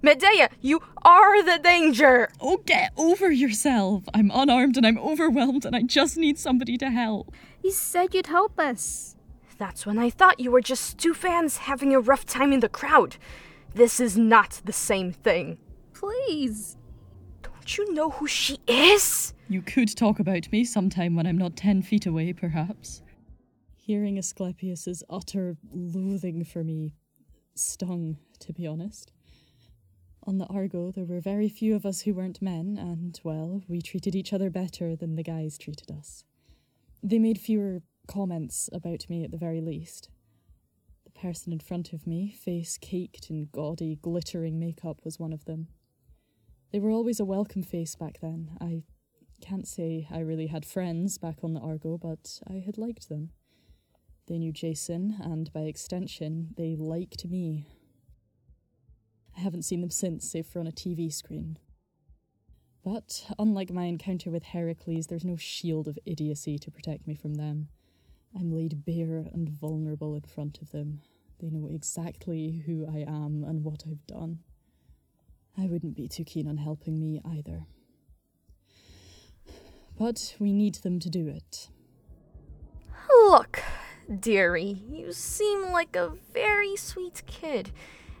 Medea, 0.00 0.48
you 0.62 0.80
are 1.02 1.42
the 1.42 1.58
danger! 1.62 2.30
Oh, 2.40 2.56
get 2.64 2.92
over 2.96 3.30
yourself. 3.30 4.04
I'm 4.14 4.30
unarmed 4.34 4.76
and 4.76 4.86
I'm 4.86 4.98
overwhelmed 4.98 5.64
and 5.64 5.76
I 5.76 5.82
just 5.82 6.16
need 6.16 6.38
somebody 6.38 6.78
to 6.78 6.90
help. 6.90 7.32
You 7.62 7.70
said 7.70 8.14
you'd 8.14 8.26
help 8.26 8.58
us. 8.58 9.16
That's 9.58 9.84
when 9.86 9.98
I 9.98 10.08
thought 10.10 10.40
you 10.40 10.50
were 10.50 10.62
just 10.62 10.98
two 10.98 11.14
fans 11.14 11.58
having 11.58 11.94
a 11.94 12.00
rough 12.00 12.24
time 12.26 12.52
in 12.52 12.60
the 12.60 12.68
crowd. 12.68 13.16
This 13.74 14.00
is 14.00 14.16
not 14.16 14.60
the 14.64 14.72
same 14.72 15.12
thing. 15.12 15.58
Please. 15.92 16.76
Don't 17.74 17.88
you 17.88 17.94
know 17.94 18.10
who 18.10 18.26
she 18.26 18.58
is? 18.66 19.32
You 19.48 19.62
could 19.62 19.96
talk 19.96 20.18
about 20.18 20.52
me 20.52 20.62
sometime 20.62 21.16
when 21.16 21.26
I'm 21.26 21.38
not 21.38 21.56
ten 21.56 21.80
feet 21.80 22.04
away, 22.04 22.34
perhaps. 22.34 23.00
Hearing 23.74 24.18
Asclepius's 24.18 25.02
utter 25.08 25.56
loathing 25.72 26.44
for 26.44 26.62
me 26.62 26.92
stung, 27.54 28.18
to 28.40 28.52
be 28.52 28.66
honest. 28.66 29.10
On 30.24 30.36
the 30.36 30.44
Argo, 30.48 30.90
there 30.90 31.06
were 31.06 31.22
very 31.22 31.48
few 31.48 31.74
of 31.74 31.86
us 31.86 32.02
who 32.02 32.12
weren't 32.12 32.42
men, 32.42 32.76
and, 32.78 33.18
well, 33.24 33.62
we 33.66 33.80
treated 33.80 34.14
each 34.14 34.34
other 34.34 34.50
better 34.50 34.94
than 34.94 35.16
the 35.16 35.22
guys 35.22 35.56
treated 35.56 35.90
us. 35.90 36.24
They 37.02 37.18
made 37.18 37.40
fewer 37.40 37.80
comments 38.06 38.68
about 38.70 39.08
me 39.08 39.24
at 39.24 39.30
the 39.30 39.38
very 39.38 39.62
least. 39.62 40.10
The 41.04 41.18
person 41.18 41.54
in 41.54 41.60
front 41.60 41.94
of 41.94 42.06
me, 42.06 42.32
face 42.38 42.76
caked 42.76 43.30
in 43.30 43.48
gaudy, 43.50 43.96
glittering 43.96 44.58
makeup, 44.58 44.98
was 45.04 45.18
one 45.18 45.32
of 45.32 45.46
them. 45.46 45.68
They 46.72 46.80
were 46.80 46.90
always 46.90 47.20
a 47.20 47.24
welcome 47.26 47.62
face 47.62 47.94
back 47.96 48.20
then. 48.22 48.56
I 48.58 48.84
can't 49.42 49.68
say 49.68 50.08
I 50.10 50.20
really 50.20 50.46
had 50.46 50.64
friends 50.64 51.18
back 51.18 51.44
on 51.44 51.52
the 51.52 51.60
Argo, 51.60 51.98
but 51.98 52.40
I 52.48 52.62
had 52.64 52.78
liked 52.78 53.10
them. 53.10 53.28
They 54.26 54.38
knew 54.38 54.52
Jason, 54.52 55.18
and 55.20 55.52
by 55.52 55.62
extension, 55.62 56.54
they 56.56 56.74
liked 56.74 57.26
me. 57.26 57.66
I 59.36 59.40
haven't 59.40 59.66
seen 59.66 59.82
them 59.82 59.90
since, 59.90 60.30
save 60.30 60.46
for 60.46 60.60
on 60.60 60.66
a 60.66 60.72
TV 60.72 61.12
screen. 61.12 61.58
But, 62.82 63.26
unlike 63.38 63.70
my 63.70 63.84
encounter 63.84 64.30
with 64.30 64.42
Heracles, 64.42 65.08
there's 65.08 65.26
no 65.26 65.36
shield 65.36 65.88
of 65.88 65.98
idiocy 66.06 66.58
to 66.58 66.70
protect 66.70 67.06
me 67.06 67.14
from 67.14 67.34
them. 67.34 67.68
I'm 68.34 68.50
laid 68.50 68.86
bare 68.86 69.28
and 69.30 69.50
vulnerable 69.50 70.14
in 70.14 70.22
front 70.22 70.62
of 70.62 70.70
them. 70.70 71.02
They 71.38 71.50
know 71.50 71.68
exactly 71.70 72.62
who 72.64 72.86
I 72.86 73.00
am 73.00 73.44
and 73.46 73.62
what 73.62 73.84
I've 73.86 74.06
done. 74.06 74.38
I 75.58 75.66
wouldn't 75.66 75.96
be 75.96 76.08
too 76.08 76.24
keen 76.24 76.48
on 76.48 76.56
helping 76.56 76.98
me 76.98 77.20
either. 77.24 77.66
But 79.98 80.34
we 80.38 80.52
need 80.52 80.76
them 80.76 80.98
to 81.00 81.10
do 81.10 81.28
it. 81.28 81.68
Look, 83.10 83.62
dearie, 84.20 84.82
you 84.88 85.12
seem 85.12 85.70
like 85.70 85.94
a 85.94 86.12
very 86.32 86.76
sweet 86.76 87.22
kid, 87.26 87.70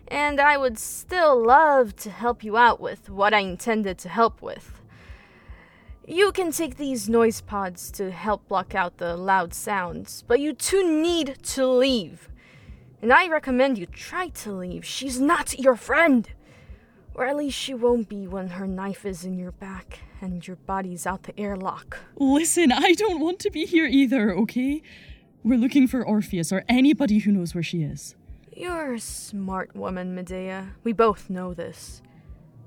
and 0.08 0.40
I 0.40 0.56
would 0.56 0.78
still 0.78 1.42
love 1.44 1.96
to 1.96 2.10
help 2.10 2.44
you 2.44 2.56
out 2.56 2.80
with 2.80 3.08
what 3.08 3.32
I 3.32 3.40
intended 3.40 3.98
to 3.98 4.08
help 4.08 4.42
with. 4.42 4.80
You 6.06 6.32
can 6.32 6.52
take 6.52 6.76
these 6.76 7.08
noise 7.08 7.40
pods 7.40 7.90
to 7.92 8.10
help 8.10 8.48
block 8.48 8.74
out 8.74 8.98
the 8.98 9.16
loud 9.16 9.54
sounds, 9.54 10.24
but 10.26 10.40
you 10.40 10.52
two 10.52 11.00
need 11.00 11.38
to 11.42 11.66
leave. 11.66 12.28
And 13.00 13.12
I 13.12 13.28
recommend 13.28 13.78
you 13.78 13.86
try 13.86 14.28
to 14.28 14.52
leave. 14.52 14.84
She's 14.84 15.20
not 15.20 15.58
your 15.58 15.76
friend. 15.76 16.28
Or 17.14 17.26
at 17.26 17.36
least 17.36 17.58
she 17.58 17.74
won't 17.74 18.08
be 18.08 18.26
when 18.26 18.48
her 18.48 18.66
knife 18.66 19.04
is 19.04 19.24
in 19.24 19.38
your 19.38 19.52
back 19.52 20.00
and 20.20 20.46
your 20.46 20.56
body's 20.56 21.06
out 21.06 21.24
the 21.24 21.38
airlock. 21.38 21.98
Listen, 22.16 22.72
I 22.72 22.92
don't 22.92 23.20
want 23.20 23.38
to 23.40 23.50
be 23.50 23.66
here 23.66 23.86
either, 23.86 24.34
okay? 24.34 24.82
We're 25.44 25.58
looking 25.58 25.86
for 25.86 26.06
Orpheus 26.06 26.52
or 26.52 26.64
anybody 26.68 27.18
who 27.18 27.32
knows 27.32 27.54
where 27.54 27.62
she 27.62 27.82
is. 27.82 28.14
You're 28.54 28.94
a 28.94 29.00
smart 29.00 29.74
woman, 29.74 30.14
Medea. 30.14 30.74
We 30.84 30.92
both 30.92 31.28
know 31.28 31.52
this. 31.52 32.00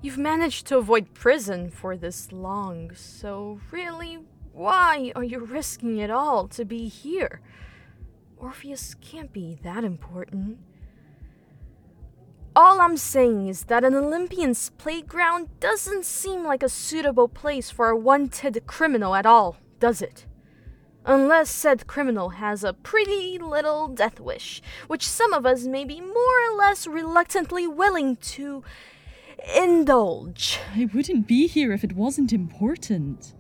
You've 0.02 0.18
managed 0.18 0.68
to 0.68 0.78
avoid 0.78 1.14
prison 1.14 1.70
for 1.72 1.96
this 1.96 2.32
long, 2.32 2.94
so 2.94 3.60
really, 3.72 4.20
why 4.52 5.12
are 5.16 5.24
you 5.24 5.40
risking 5.40 5.98
it 5.98 6.12
all 6.12 6.48
to 6.50 6.66
be 6.66 6.88
here? 6.88 7.42
Orpheus 8.38 8.96
can't 9.02 9.34
be 9.34 9.58
that 9.64 9.84
important. 9.84 10.60
All 12.58 12.80
I'm 12.80 12.96
saying 12.96 13.50
is 13.50 13.66
that 13.66 13.84
an 13.84 13.94
Olympian's 13.96 14.70
playground 14.78 15.50
doesn't 15.60 16.06
seem 16.06 16.46
like 16.46 16.64
a 16.64 16.70
suitable 16.70 17.28
place 17.28 17.70
for 17.70 17.90
a 17.90 17.98
wanted 17.98 18.66
criminal 18.66 19.14
at 19.14 19.26
all, 19.26 19.58
does 19.82 20.02
it? 20.02 20.26
Unless 21.06 21.50
said 21.50 21.86
criminal 21.86 22.30
has 22.30 22.64
a 22.64 22.72
pretty 22.72 23.38
little 23.38 23.90
death 23.90 24.22
wish, 24.22 24.62
which 24.88 25.06
some 25.06 25.34
of 25.34 25.46
us 25.46 25.66
may 25.66 25.84
be 25.84 26.00
more 26.00 26.50
or 26.50 26.56
less 26.56 26.88
reluctantly 26.88 27.68
willing 27.68 28.16
to 28.18 28.64
indulge. 29.54 30.58
I 30.74 30.88
wouldn't 30.94 31.28
be 31.28 31.48
here 31.48 31.74
if 31.74 31.84
it 31.84 31.94
wasn't 31.94 32.32
important. 32.32 33.34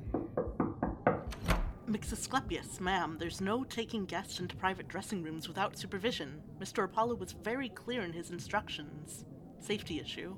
Mix 1.95 2.11
Asclepius, 2.11 2.81
ma'am, 2.81 3.15
there's 3.17 3.39
no 3.39 3.63
taking 3.63 4.03
guests 4.03 4.41
into 4.41 4.53
private 4.57 4.89
dressing 4.89 5.23
rooms 5.23 5.47
without 5.47 5.79
supervision. 5.79 6.41
Mr. 6.59 6.83
Apollo 6.83 7.15
was 7.15 7.31
very 7.31 7.69
clear 7.69 8.01
in 8.01 8.11
his 8.11 8.31
instructions. 8.31 9.23
Safety 9.61 10.01
issue. 10.01 10.35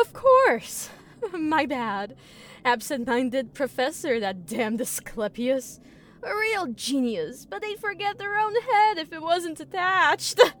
Of 0.00 0.12
course. 0.12 0.90
My 1.32 1.64
bad. 1.64 2.16
Absent 2.64 3.06
minded 3.06 3.54
professor, 3.54 4.18
that 4.18 4.46
damned 4.46 4.80
Asclepius. 4.80 5.78
A 6.24 6.34
real 6.34 6.66
genius, 6.72 7.46
but 7.46 7.62
they'd 7.62 7.78
forget 7.78 8.18
their 8.18 8.36
own 8.36 8.54
head 8.72 8.98
if 8.98 9.12
it 9.12 9.22
wasn't 9.22 9.60
attached. 9.60 10.40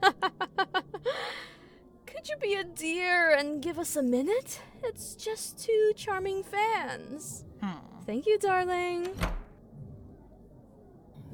Could 2.06 2.28
you 2.28 2.36
be 2.40 2.54
a 2.54 2.62
dear 2.62 3.32
and 3.32 3.60
give 3.60 3.80
us 3.80 3.96
a 3.96 4.02
minute? 4.02 4.60
It's 4.84 5.16
just 5.16 5.58
two 5.58 5.90
charming 5.96 6.44
fans. 6.44 7.44
Hmm. 7.60 8.04
Thank 8.06 8.26
you, 8.26 8.38
darling. 8.38 9.08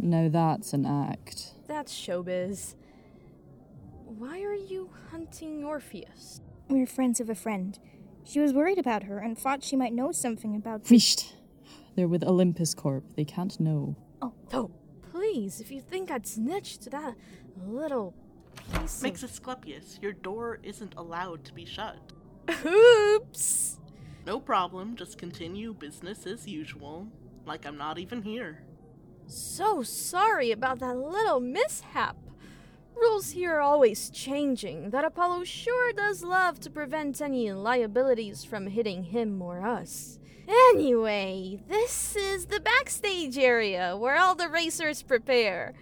Now 0.02 0.28
that's 0.28 0.72
an 0.72 0.84
act. 0.84 1.54
That's 1.68 1.94
showbiz. 1.94 2.74
Why 4.04 4.42
are 4.42 4.52
you 4.52 4.90
hunting 5.12 5.64
Orpheus? 5.64 6.40
We're 6.68 6.86
friends 6.86 7.20
of 7.20 7.30
a 7.30 7.36
friend. 7.36 7.78
She 8.24 8.40
was 8.40 8.52
worried 8.52 8.78
about 8.78 9.04
her 9.04 9.18
and 9.18 9.38
thought 9.38 9.62
she 9.62 9.76
might 9.76 9.92
know 9.92 10.10
something 10.10 10.56
about. 10.56 10.82
Fisht! 10.82 11.34
They're 11.94 12.08
with 12.08 12.24
Olympus 12.24 12.74
Corp. 12.74 13.04
They 13.14 13.24
can't 13.24 13.58
know. 13.60 13.94
Oh, 14.20 14.34
oh, 14.52 14.72
please, 15.12 15.60
if 15.60 15.70
you 15.70 15.80
think 15.80 16.10
I'd 16.10 16.26
snitch 16.26 16.78
to 16.78 16.90
that 16.90 17.14
little 17.64 18.14
piece 18.74 19.02
Mix 19.02 19.22
of... 19.22 19.30
Asclepius, 19.30 20.00
your 20.02 20.12
door 20.12 20.58
isn't 20.64 20.94
allowed 20.96 21.44
to 21.44 21.54
be 21.54 21.64
shut. 21.64 21.98
Oops! 22.66 23.78
No 24.26 24.40
problem, 24.40 24.96
just 24.96 25.16
continue 25.16 25.74
business 25.74 26.26
as 26.26 26.48
usual. 26.48 27.06
Like 27.46 27.66
I'm 27.66 27.76
not 27.76 27.98
even 27.98 28.22
here. 28.22 28.64
So 29.26 29.82
sorry 29.82 30.50
about 30.50 30.78
that 30.80 30.96
little 30.96 31.40
mishap. 31.40 32.16
Rules 32.94 33.30
here 33.30 33.56
are 33.56 33.60
always 33.60 34.10
changing. 34.10 34.90
That 34.90 35.04
Apollo 35.04 35.44
sure 35.44 35.92
does 35.92 36.22
love 36.22 36.60
to 36.60 36.70
prevent 36.70 37.20
any 37.20 37.50
liabilities 37.52 38.44
from 38.44 38.66
hitting 38.66 39.04
him 39.04 39.40
or 39.40 39.66
us. 39.66 40.18
Anyway, 40.48 41.60
this 41.68 42.14
is 42.16 42.46
the 42.46 42.60
backstage 42.60 43.38
area 43.38 43.96
where 43.96 44.16
all 44.16 44.34
the 44.34 44.48
racers 44.48 45.02
prepare. 45.02 45.74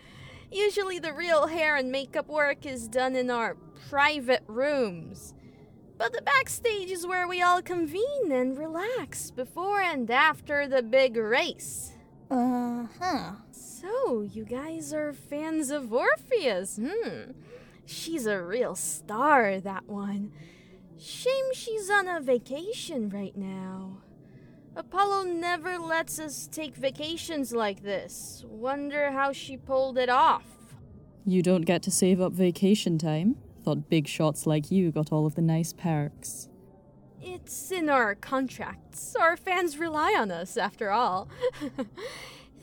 Usually, 0.53 0.99
the 0.99 1.13
real 1.13 1.47
hair 1.47 1.77
and 1.77 1.91
makeup 1.91 2.29
work 2.29 2.67
is 2.67 2.89
done 2.89 3.15
in 3.15 3.31
our 3.31 3.57
private 3.89 4.43
rooms. 4.47 5.35
But 5.97 6.13
the 6.13 6.23
backstage 6.23 6.91
is 6.91 7.07
where 7.07 7.29
we 7.29 7.43
all 7.43 7.63
convene 7.63 8.33
and 8.33 8.57
relax 8.57 9.31
before 9.31 9.81
and 9.81 10.11
after 10.11 10.67
the 10.67 10.83
big 10.83 11.17
race. 11.17 11.93
Uh 12.31 12.87
huh. 13.01 13.33
So, 13.51 14.23
you 14.23 14.45
guys 14.45 14.93
are 14.93 15.13
fans 15.13 15.71
of 15.71 15.93
Orpheus, 15.93 16.79
hmm? 16.81 17.33
She's 17.85 18.27
a 18.27 18.41
real 18.41 18.77
star, 18.77 19.59
that 19.61 19.89
one. 19.89 20.33
Shame 20.97 21.53
she's 21.55 21.91
on 21.91 22.07
a 22.07 22.21
vacation 22.21 23.09
right 23.09 23.37
now. 23.37 23.99
Apollo 24.77 25.25
never 25.25 25.79
lets 25.79 26.19
us 26.21 26.49
take 26.53 26.77
vacations 26.77 27.53
like 27.53 27.83
this. 27.83 28.45
Wonder 28.47 29.11
how 29.11 29.33
she 29.33 29.57
pulled 29.57 29.99
it 29.99 30.09
off. 30.09 30.45
You 31.27 31.43
don't 31.43 31.63
get 31.63 31.83
to 31.83 31.91
save 31.91 32.21
up 32.21 32.33
vacation 32.33 32.97
time? 32.97 33.37
Thought 33.65 33.89
big 33.91 34.07
shots 34.07 34.47
like 34.47 34.71
you 34.71 34.93
got 34.93 35.11
all 35.11 35.27
of 35.27 35.35
the 35.35 35.43
nice 35.43 35.73
perks. 35.73 36.49
It's 37.23 37.71
in 37.71 37.89
our 37.91 38.15
contracts. 38.15 39.15
Our 39.15 39.37
fans 39.37 39.79
rely 39.79 40.15
on 40.19 40.31
us, 40.31 40.57
after 40.57 40.91
all. 40.91 41.29
it 41.61 41.87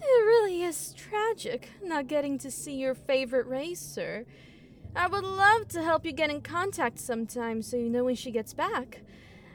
really 0.01 0.63
is 0.63 0.93
tragic 0.93 1.69
not 1.83 2.07
getting 2.07 2.37
to 2.39 2.49
see 2.49 2.75
your 2.75 2.95
favorite 2.95 3.47
racer. 3.47 4.25
I 4.95 5.07
would 5.07 5.23
love 5.23 5.67
to 5.69 5.83
help 5.83 6.05
you 6.05 6.11
get 6.11 6.31
in 6.31 6.41
contact 6.41 6.97
sometime 6.97 7.61
so 7.61 7.77
you 7.77 7.89
know 7.89 8.05
when 8.05 8.15
she 8.15 8.31
gets 8.31 8.53
back. 8.53 9.01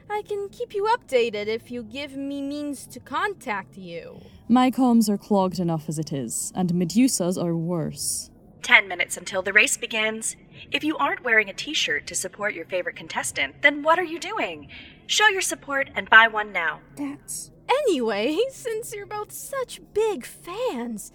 I 0.09 0.21
can 0.21 0.47
keep 0.49 0.73
you 0.73 0.85
updated 0.85 1.47
if 1.47 1.69
you 1.69 1.83
give 1.83 2.15
me 2.15 2.41
means 2.41 2.85
to 2.87 2.99
contact 2.99 3.77
you. 3.77 4.21
My 4.47 4.71
comms 4.71 5.09
are 5.09 5.17
clogged 5.17 5.59
enough 5.59 5.89
as 5.89 5.99
it 5.99 6.13
is, 6.13 6.51
and 6.55 6.73
Medusa's 6.73 7.37
are 7.37 7.55
worse. 7.55 8.29
10 8.63 8.87
minutes 8.87 9.17
until 9.17 9.41
the 9.41 9.53
race 9.53 9.75
begins. 9.75 10.35
If 10.71 10.83
you 10.83 10.97
aren't 10.97 11.23
wearing 11.23 11.49
a 11.49 11.53
t 11.53 11.73
shirt 11.73 12.07
to 12.07 12.15
support 12.15 12.53
your 12.53 12.65
favorite 12.65 12.95
contestant, 12.95 13.61
then 13.61 13.83
what 13.83 13.99
are 13.99 14.03
you 14.03 14.19
doing? 14.19 14.69
Show 15.07 15.27
your 15.27 15.41
support 15.41 15.89
and 15.95 16.09
buy 16.09 16.27
one 16.27 16.51
now. 16.51 16.79
That's. 16.95 17.51
Anyway, 17.69 18.37
since 18.49 18.93
you're 18.93 19.05
both 19.05 19.31
such 19.31 19.81
big 19.93 20.25
fans, 20.25 21.11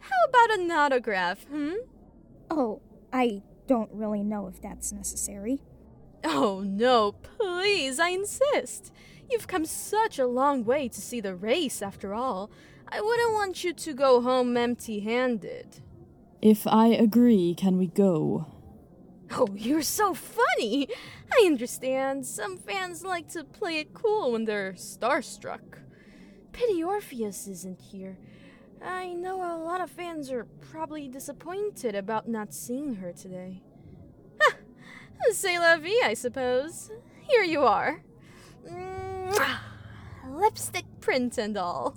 how 0.00 0.16
about 0.28 0.58
an 0.58 0.70
autograph, 0.70 1.44
hmm? 1.44 1.74
Oh, 2.50 2.80
I 3.12 3.42
don't 3.66 3.90
really 3.92 4.22
know 4.22 4.46
if 4.46 4.60
that's 4.60 4.92
necessary. 4.92 5.60
Oh, 6.24 6.62
no, 6.66 7.12
please, 7.12 7.98
I 7.98 8.10
insist. 8.10 8.92
You've 9.30 9.46
come 9.46 9.64
such 9.64 10.18
a 10.18 10.26
long 10.26 10.64
way 10.64 10.88
to 10.88 11.00
see 11.00 11.20
the 11.20 11.34
race, 11.34 11.80
after 11.80 12.14
all. 12.14 12.50
I 12.88 13.00
wouldn't 13.00 13.32
want 13.32 13.62
you 13.62 13.72
to 13.72 13.94
go 13.94 14.20
home 14.20 14.56
empty 14.56 15.00
handed. 15.00 15.80
If 16.42 16.66
I 16.66 16.88
agree, 16.88 17.54
can 17.56 17.78
we 17.78 17.86
go? 17.86 18.46
Oh, 19.32 19.48
you're 19.54 19.82
so 19.82 20.12
funny! 20.12 20.88
I 21.32 21.44
understand. 21.46 22.26
Some 22.26 22.58
fans 22.58 23.04
like 23.04 23.28
to 23.30 23.44
play 23.44 23.78
it 23.78 23.94
cool 23.94 24.32
when 24.32 24.44
they're 24.44 24.72
starstruck. 24.72 25.78
Pity 26.52 26.82
Orpheus 26.82 27.46
isn't 27.46 27.80
here. 27.80 28.18
I 28.82 29.12
know 29.12 29.36
a 29.36 29.62
lot 29.62 29.80
of 29.80 29.90
fans 29.90 30.30
are 30.32 30.46
probably 30.72 31.06
disappointed 31.06 31.94
about 31.94 32.28
not 32.28 32.52
seeing 32.52 32.96
her 32.96 33.12
today. 33.12 33.62
Ha! 34.40 34.56
C'est 35.30 35.58
la 35.58 35.76
vie, 35.76 36.00
I 36.04 36.14
suppose. 36.14 36.90
Here 37.28 37.44
you 37.44 37.60
are. 37.60 38.02
Mwah! 38.68 39.58
Lipstick 40.28 40.86
print 41.00 41.38
and 41.38 41.56
all. 41.56 41.96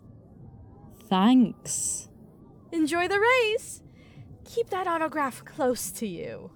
Thanks. 1.08 2.10
Enjoy 2.72 3.08
the 3.08 3.20
race. 3.20 3.82
Keep 4.46 4.70
that 4.70 4.88
autograph 4.88 5.44
close 5.46 5.90
to 5.92 6.08
you. 6.08 6.52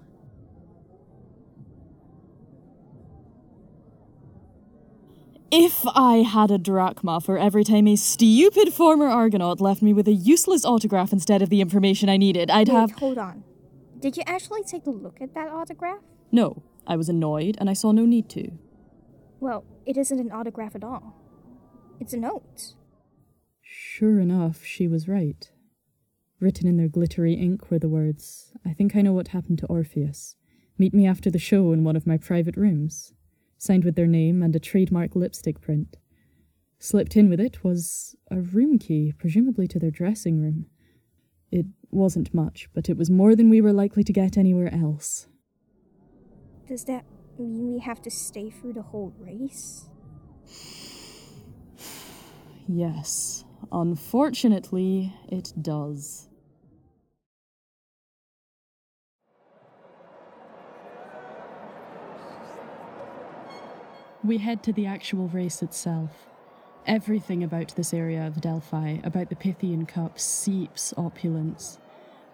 If 5.50 5.86
I 5.86 6.16
had 6.16 6.50
a 6.50 6.58
drachma 6.58 7.22
for 7.22 7.38
every 7.38 7.64
time 7.64 7.88
a 7.88 7.96
stupid 7.96 8.74
former 8.74 9.06
Argonaut 9.06 9.62
left 9.62 9.80
me 9.80 9.94
with 9.94 10.06
a 10.06 10.12
useless 10.12 10.62
autograph 10.62 11.10
instead 11.10 11.40
of 11.40 11.48
the 11.48 11.62
information 11.62 12.10
I 12.10 12.18
needed, 12.18 12.50
I'd 12.50 12.68
Wait, 12.68 12.74
have. 12.74 12.90
hold 12.92 13.16
on. 13.16 13.44
Did 13.98 14.18
you 14.18 14.22
actually 14.26 14.62
take 14.62 14.84
a 14.84 14.90
look 14.90 15.22
at 15.22 15.34
that 15.34 15.48
autograph? 15.48 16.00
No, 16.30 16.62
I 16.86 16.96
was 16.96 17.08
annoyed 17.08 17.56
and 17.58 17.70
I 17.70 17.72
saw 17.72 17.92
no 17.92 18.04
need 18.04 18.28
to. 18.30 18.50
Well, 19.40 19.64
it 19.86 19.96
isn't 19.96 20.18
an 20.18 20.30
autograph 20.30 20.74
at 20.74 20.84
all. 20.84 21.14
It's 21.98 22.12
a 22.12 22.18
note. 22.18 22.74
Sure 23.62 24.20
enough, 24.20 24.62
she 24.64 24.86
was 24.86 25.08
right. 25.08 25.50
Written 26.40 26.68
in 26.68 26.76
their 26.76 26.88
glittery 26.88 27.32
ink 27.34 27.70
were 27.70 27.78
the 27.78 27.88
words 27.88 28.52
I 28.66 28.74
think 28.74 28.94
I 28.94 29.00
know 29.00 29.14
what 29.14 29.28
happened 29.28 29.58
to 29.60 29.66
Orpheus. 29.66 30.36
Meet 30.76 30.92
me 30.92 31.06
after 31.06 31.30
the 31.30 31.38
show 31.38 31.72
in 31.72 31.84
one 31.84 31.96
of 31.96 32.06
my 32.06 32.18
private 32.18 32.56
rooms. 32.56 33.14
Signed 33.58 33.84
with 33.84 33.96
their 33.96 34.06
name 34.06 34.42
and 34.42 34.54
a 34.54 34.60
trademark 34.60 35.16
lipstick 35.16 35.60
print. 35.60 35.96
Slipped 36.78 37.16
in 37.16 37.28
with 37.28 37.40
it 37.40 37.64
was 37.64 38.14
a 38.30 38.40
room 38.40 38.78
key, 38.78 39.12
presumably 39.18 39.66
to 39.66 39.80
their 39.80 39.90
dressing 39.90 40.40
room. 40.40 40.66
It 41.50 41.66
wasn't 41.90 42.32
much, 42.32 42.68
but 42.72 42.88
it 42.88 42.96
was 42.96 43.10
more 43.10 43.34
than 43.34 43.50
we 43.50 43.60
were 43.60 43.72
likely 43.72 44.04
to 44.04 44.12
get 44.12 44.38
anywhere 44.38 44.72
else. 44.72 45.26
Does 46.68 46.84
that 46.84 47.04
mean 47.38 47.72
we 47.72 47.80
have 47.80 48.00
to 48.02 48.10
stay 48.10 48.50
through 48.50 48.74
the 48.74 48.82
whole 48.82 49.12
race? 49.18 49.88
Yes, 52.70 53.46
unfortunately, 53.72 55.14
it 55.30 55.54
does. 55.62 56.27
We 64.24 64.38
head 64.38 64.64
to 64.64 64.72
the 64.72 64.86
actual 64.86 65.28
race 65.28 65.62
itself. 65.62 66.26
Everything 66.86 67.44
about 67.44 67.76
this 67.76 67.94
area 67.94 68.26
of 68.26 68.40
Delphi, 68.40 68.96
about 69.04 69.28
the 69.28 69.36
Pythian 69.36 69.86
Cup, 69.86 70.18
seeps 70.18 70.92
opulence. 70.96 71.78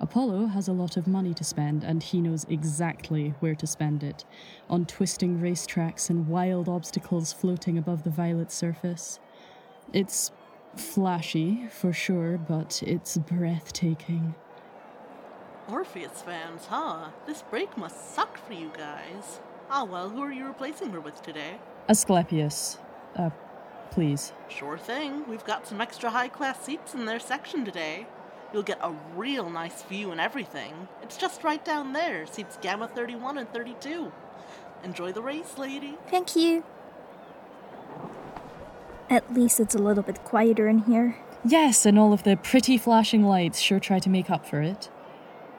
Apollo 0.00 0.46
has 0.46 0.66
a 0.66 0.72
lot 0.72 0.96
of 0.96 1.06
money 1.06 1.34
to 1.34 1.44
spend, 1.44 1.84
and 1.84 2.02
he 2.02 2.22
knows 2.22 2.46
exactly 2.48 3.34
where 3.40 3.54
to 3.54 3.66
spend 3.66 4.02
it 4.02 4.24
on 4.70 4.86
twisting 4.86 5.40
racetracks 5.40 6.08
and 6.08 6.26
wild 6.26 6.70
obstacles 6.70 7.34
floating 7.34 7.76
above 7.76 8.02
the 8.02 8.10
violet 8.10 8.50
surface. 8.50 9.20
It's 9.92 10.32
flashy, 10.76 11.66
for 11.68 11.92
sure, 11.92 12.38
but 12.38 12.82
it's 12.86 13.18
breathtaking. 13.18 14.34
Orpheus 15.68 16.22
fans, 16.22 16.66
huh? 16.66 17.10
This 17.26 17.42
break 17.42 17.76
must 17.76 18.14
suck 18.14 18.38
for 18.38 18.54
you 18.54 18.70
guys. 18.74 19.40
Ah, 19.70 19.84
well, 19.84 20.08
who 20.08 20.22
are 20.22 20.32
you 20.32 20.46
replacing 20.46 20.90
her 20.90 21.00
with 21.00 21.20
today? 21.22 21.58
Asclepius, 21.88 22.78
uh, 23.16 23.30
please. 23.90 24.32
Sure 24.48 24.78
thing. 24.78 25.28
We've 25.28 25.44
got 25.44 25.66
some 25.66 25.80
extra 25.80 26.10
high 26.10 26.28
class 26.28 26.64
seats 26.64 26.94
in 26.94 27.04
their 27.04 27.20
section 27.20 27.64
today. 27.64 28.06
You'll 28.52 28.62
get 28.62 28.78
a 28.82 28.94
real 29.16 29.50
nice 29.50 29.82
view 29.82 30.10
and 30.10 30.20
everything. 30.20 30.88
It's 31.02 31.16
just 31.16 31.42
right 31.44 31.64
down 31.64 31.92
there, 31.92 32.26
seats 32.26 32.58
Gamma 32.62 32.88
31 32.88 33.38
and 33.38 33.52
32. 33.52 34.12
Enjoy 34.84 35.12
the 35.12 35.22
race, 35.22 35.58
lady. 35.58 35.98
Thank 36.08 36.36
you. 36.36 36.64
At 39.10 39.34
least 39.34 39.60
it's 39.60 39.74
a 39.74 39.78
little 39.78 40.02
bit 40.02 40.24
quieter 40.24 40.68
in 40.68 40.80
here. 40.80 41.18
Yes, 41.44 41.84
and 41.84 41.98
all 41.98 42.12
of 42.12 42.22
the 42.22 42.36
pretty 42.36 42.78
flashing 42.78 43.24
lights 43.24 43.58
sure 43.60 43.78
try 43.78 43.98
to 43.98 44.08
make 44.08 44.30
up 44.30 44.46
for 44.46 44.62
it. 44.62 44.88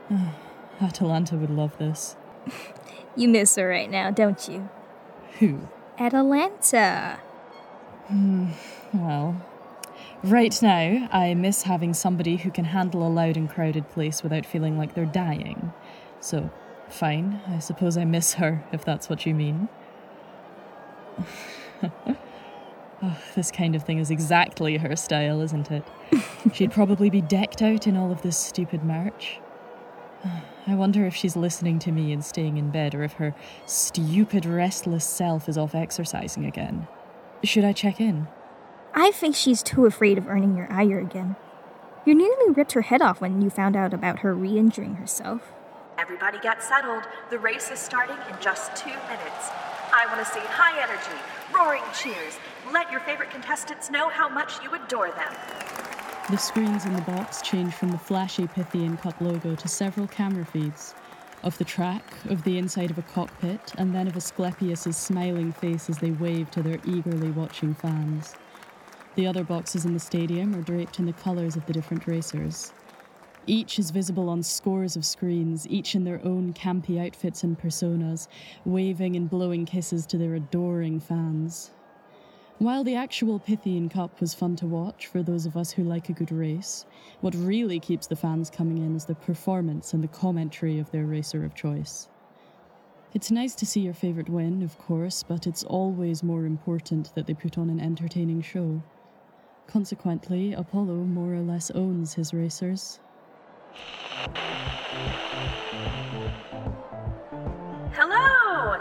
Atalanta 0.82 1.36
would 1.36 1.52
love 1.52 1.78
this. 1.78 2.16
You 3.18 3.30
miss 3.30 3.56
her 3.56 3.70
right 3.70 3.90
now, 3.90 4.12
don't 4.12 4.46
you? 4.50 4.68
Who? 5.40 5.70
Atalanta. 5.98 7.20
Hmm, 8.08 8.50
well, 8.94 9.36
right 10.24 10.62
now, 10.62 11.08
I 11.12 11.34
miss 11.34 11.64
having 11.64 11.94
somebody 11.94 12.38
who 12.38 12.52
can 12.52 12.66
handle 12.66 13.06
a 13.06 13.10
loud 13.10 13.38
and 13.38 13.50
crowded 13.50 13.90
place 13.90 14.22
without 14.22 14.46
feeling 14.46 14.78
like 14.78 14.94
they're 14.94 15.06
dying. 15.06 15.74
So, 16.20 16.50
fine, 16.90 17.42
I 17.48 17.60
suppose 17.60 17.98
I 17.98 18.06
miss 18.06 18.36
her, 18.36 18.64
if 18.72 18.84
that's 18.86 19.10
what 19.10 19.26
you 19.26 19.34
mean. 19.34 19.70
oh, 21.84 23.18
this 23.36 23.52
kind 23.52 23.76
of 23.76 23.84
thing 23.84 24.00
is 24.00 24.12
exactly 24.12 24.78
her 24.78 24.96
style, 24.96 25.42
isn't 25.42 25.72
it? 25.72 25.84
She'd 26.54 26.72
probably 26.72 27.10
be 27.10 27.22
decked 27.22 27.62
out 27.62 27.88
in 27.88 27.96
all 27.98 28.12
of 28.12 28.22
this 28.22 28.38
stupid 28.38 28.84
merch. 28.84 29.40
I 30.68 30.74
wonder 30.74 31.06
if 31.06 31.16
she's 31.16 31.36
listening 31.36 31.78
to 31.80 31.92
me 31.92 32.12
and 32.12 32.26
staying 32.26 32.58
in 32.58 32.72
bed, 32.72 32.96
or 32.96 33.04
if 33.04 33.14
her 33.14 33.36
stupid, 33.68 34.46
restless 34.46 35.06
self 35.06 35.48
is 35.48 35.60
off 35.60 35.76
exercising 35.76 36.46
again. 36.46 36.88
Should 37.44 37.64
I 37.64 37.72
check 37.72 38.02
in? 38.02 38.28
I 38.94 39.12
think 39.12 39.36
she's 39.36 39.62
too 39.62 39.86
afraid 39.86 40.18
of 40.18 40.28
earning 40.28 40.58
your 40.58 40.72
ire 40.72 41.00
again. 41.00 41.36
You 42.04 42.16
nearly 42.16 42.52
ripped 42.52 42.72
her 42.72 42.82
head 42.82 43.02
off 43.02 43.22
when 43.22 43.42
you 43.42 43.50
found 43.50 43.76
out 43.76 43.94
about 43.94 44.20
her 44.20 44.34
re 44.34 44.58
injuring 44.58 44.96
herself. 44.96 45.42
Everybody 46.00 46.40
get 46.40 46.64
settled. 46.64 47.04
The 47.30 47.40
race 47.40 47.70
is 47.70 47.80
starting 47.80 48.18
in 48.30 48.42
just 48.42 48.76
two 48.76 48.90
minutes. 48.90 49.52
I 49.94 50.06
want 50.08 50.26
to 50.26 50.34
see 50.34 50.40
high 50.42 50.82
energy, 50.82 51.22
roaring 51.54 51.84
cheers. 51.94 52.38
Let 52.74 52.92
your 52.92 53.02
favorite 53.02 53.30
contestants 53.30 53.92
know 53.92 54.10
how 54.10 54.28
much 54.28 54.64
you 54.64 54.74
adore 54.74 55.12
them. 55.12 55.95
The 56.28 56.38
screens 56.38 56.86
in 56.86 56.94
the 56.94 57.04
box 57.04 57.40
change 57.44 57.72
from 57.76 57.90
the 57.90 58.00
flashy 58.00 58.48
Pythian 58.48 58.98
Cup 58.98 59.22
logo 59.22 59.54
to 59.54 59.68
several 59.68 60.08
camera 60.08 60.44
feeds 60.44 60.96
of 61.44 61.56
the 61.60 61.64
track, 61.64 62.04
of 62.28 62.44
the 62.44 62.58
inside 62.58 62.90
of 62.90 62.98
a 62.98 63.04
cockpit, 63.04 63.74
and 63.78 63.94
then 63.94 64.08
of 64.08 64.16
Asclepius's 64.16 64.98
smiling 64.98 65.52
face 65.52 65.88
as 65.88 66.00
they 66.00 66.10
wave 66.10 66.50
to 66.50 66.64
their 66.64 66.80
eagerly 66.84 67.30
watching 67.30 67.76
fans. 67.76 68.34
The 69.14 69.28
other 69.28 69.44
boxes 69.44 69.86
in 69.86 69.94
the 69.94 70.00
stadium 70.00 70.56
are 70.56 70.64
draped 70.64 70.98
in 70.98 71.06
the 71.06 71.14
colours 71.14 71.56
of 71.56 71.68
the 71.68 71.74
different 71.74 72.08
racers. 72.08 72.74
Each 73.46 73.78
is 73.78 73.92
visible 73.92 74.28
on 74.28 74.42
scores 74.42 74.96
of 74.96 75.06
screens, 75.06 75.68
each 75.68 75.94
in 75.94 76.06
their 76.06 76.26
own 76.26 76.54
campy 76.54 77.00
outfits 77.00 77.44
and 77.44 77.56
personas, 77.56 78.28
waving 78.66 79.16
and 79.16 79.30
blowing 79.30 79.68
kisses 79.68 80.08
to 80.08 80.18
their 80.18 80.34
adoring 80.34 81.00
fans. 81.00 81.70
While 82.60 82.86
the 82.86 82.96
actual 82.96 83.38
Pythian 83.38 83.90
Cup 83.90 84.22
was 84.22 84.34
fun 84.34 84.56
to 84.58 84.66
watch 84.66 85.08
for 85.08 85.22
those 85.22 85.46
of 85.46 85.58
us 85.58 85.72
who 85.72 85.84
like 85.84 86.08
a 86.08 86.14
good 86.14 86.32
race, 86.32 86.86
what 87.20 87.36
really 87.36 87.82
keeps 87.82 88.08
the 88.08 88.16
fans 88.16 88.50
coming 88.50 88.78
in 88.78 88.96
is 88.96 89.04
the 89.04 89.14
performance 89.14 89.92
and 89.94 90.02
the 90.02 90.08
commentary 90.08 90.80
of 90.80 90.90
their 90.90 91.06
racer 91.06 91.44
of 91.44 91.54
choice. 91.54 92.08
It's 93.14 93.30
nice 93.30 93.56
to 93.56 93.66
see 93.66 93.82
your 93.82 93.94
favourite 93.94 94.30
win, 94.30 94.64
of 94.64 94.78
course, 94.78 95.22
but 95.22 95.48
it's 95.48 95.66
always 95.66 96.24
more 96.24 96.46
important 96.46 97.14
that 97.14 97.28
they 97.28 97.34
put 97.34 97.58
on 97.58 97.70
an 97.70 97.82
entertaining 97.82 98.42
show. 98.42 98.82
Consequently, 99.68 100.54
Apollo 100.54 100.96
more 100.96 101.34
or 101.34 101.42
less 101.42 101.72
owns 101.72 102.14
his 102.14 102.34
racers. 102.34 103.02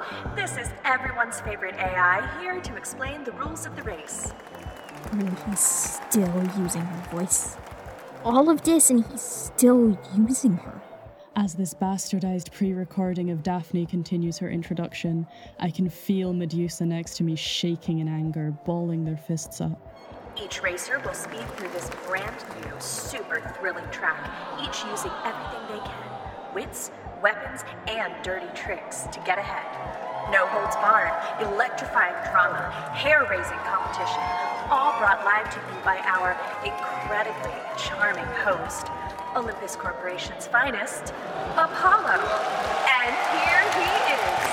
Hello! 0.06 0.34
This 0.36 0.58
is 0.58 0.68
everyone's 0.84 1.40
favorite 1.40 1.76
AI 1.76 2.38
here 2.38 2.60
to 2.60 2.76
explain 2.76 3.24
the 3.24 3.32
rules 3.32 3.64
of 3.64 3.74
the 3.74 3.82
race. 3.84 4.32
Oh, 5.12 5.44
he's 5.48 5.60
still 5.60 6.44
using 6.58 6.82
her 6.82 7.16
voice. 7.16 7.56
All 8.22 8.50
of 8.50 8.62
this, 8.62 8.90
and 8.90 9.04
he's 9.06 9.22
still 9.22 9.98
using 10.14 10.58
her. 10.58 10.82
As 11.36 11.54
this 11.54 11.72
bastardized 11.72 12.52
pre 12.52 12.74
recording 12.74 13.30
of 13.30 13.42
Daphne 13.42 13.86
continues 13.86 14.38
her 14.38 14.50
introduction, 14.50 15.26
I 15.58 15.70
can 15.70 15.88
feel 15.88 16.34
Medusa 16.34 16.84
next 16.84 17.16
to 17.16 17.24
me 17.24 17.34
shaking 17.34 18.00
in 18.00 18.08
anger, 18.08 18.54
balling 18.66 19.04
their 19.04 19.16
fists 19.16 19.62
up. 19.62 19.96
Each 20.42 20.62
racer 20.62 21.00
will 21.04 21.14
speed 21.14 21.48
through 21.56 21.70
this 21.70 21.90
brand 22.06 22.36
new, 22.60 22.72
super 22.78 23.40
thrilling 23.58 23.88
track, 23.90 24.30
each 24.62 24.84
using 24.84 25.12
everything 25.24 25.60
they 25.68 25.78
can 25.78 26.13
wits, 26.54 26.90
weapons, 27.22 27.64
and 27.88 28.14
dirty 28.22 28.46
tricks 28.54 29.02
to 29.12 29.20
get 29.20 29.38
ahead. 29.38 29.66
No 30.30 30.46
holds 30.46 30.76
barred, 30.76 31.12
electrifying 31.42 32.14
drama, 32.30 32.70
hair 32.94 33.26
raising 33.28 33.58
competition, 33.66 34.22
all 34.70 34.98
brought 34.98 35.24
live 35.24 35.50
to 35.52 35.60
you 35.60 35.84
by 35.84 35.98
our 35.98 36.32
incredibly 36.64 37.52
charming 37.76 38.24
host, 38.40 38.88
Olympus 39.36 39.76
Corporation's 39.76 40.46
finest, 40.46 41.12
Apollo. 41.52 42.22
And 42.88 43.14
here 43.36 43.64
he 43.76 43.88
is. 44.14 44.44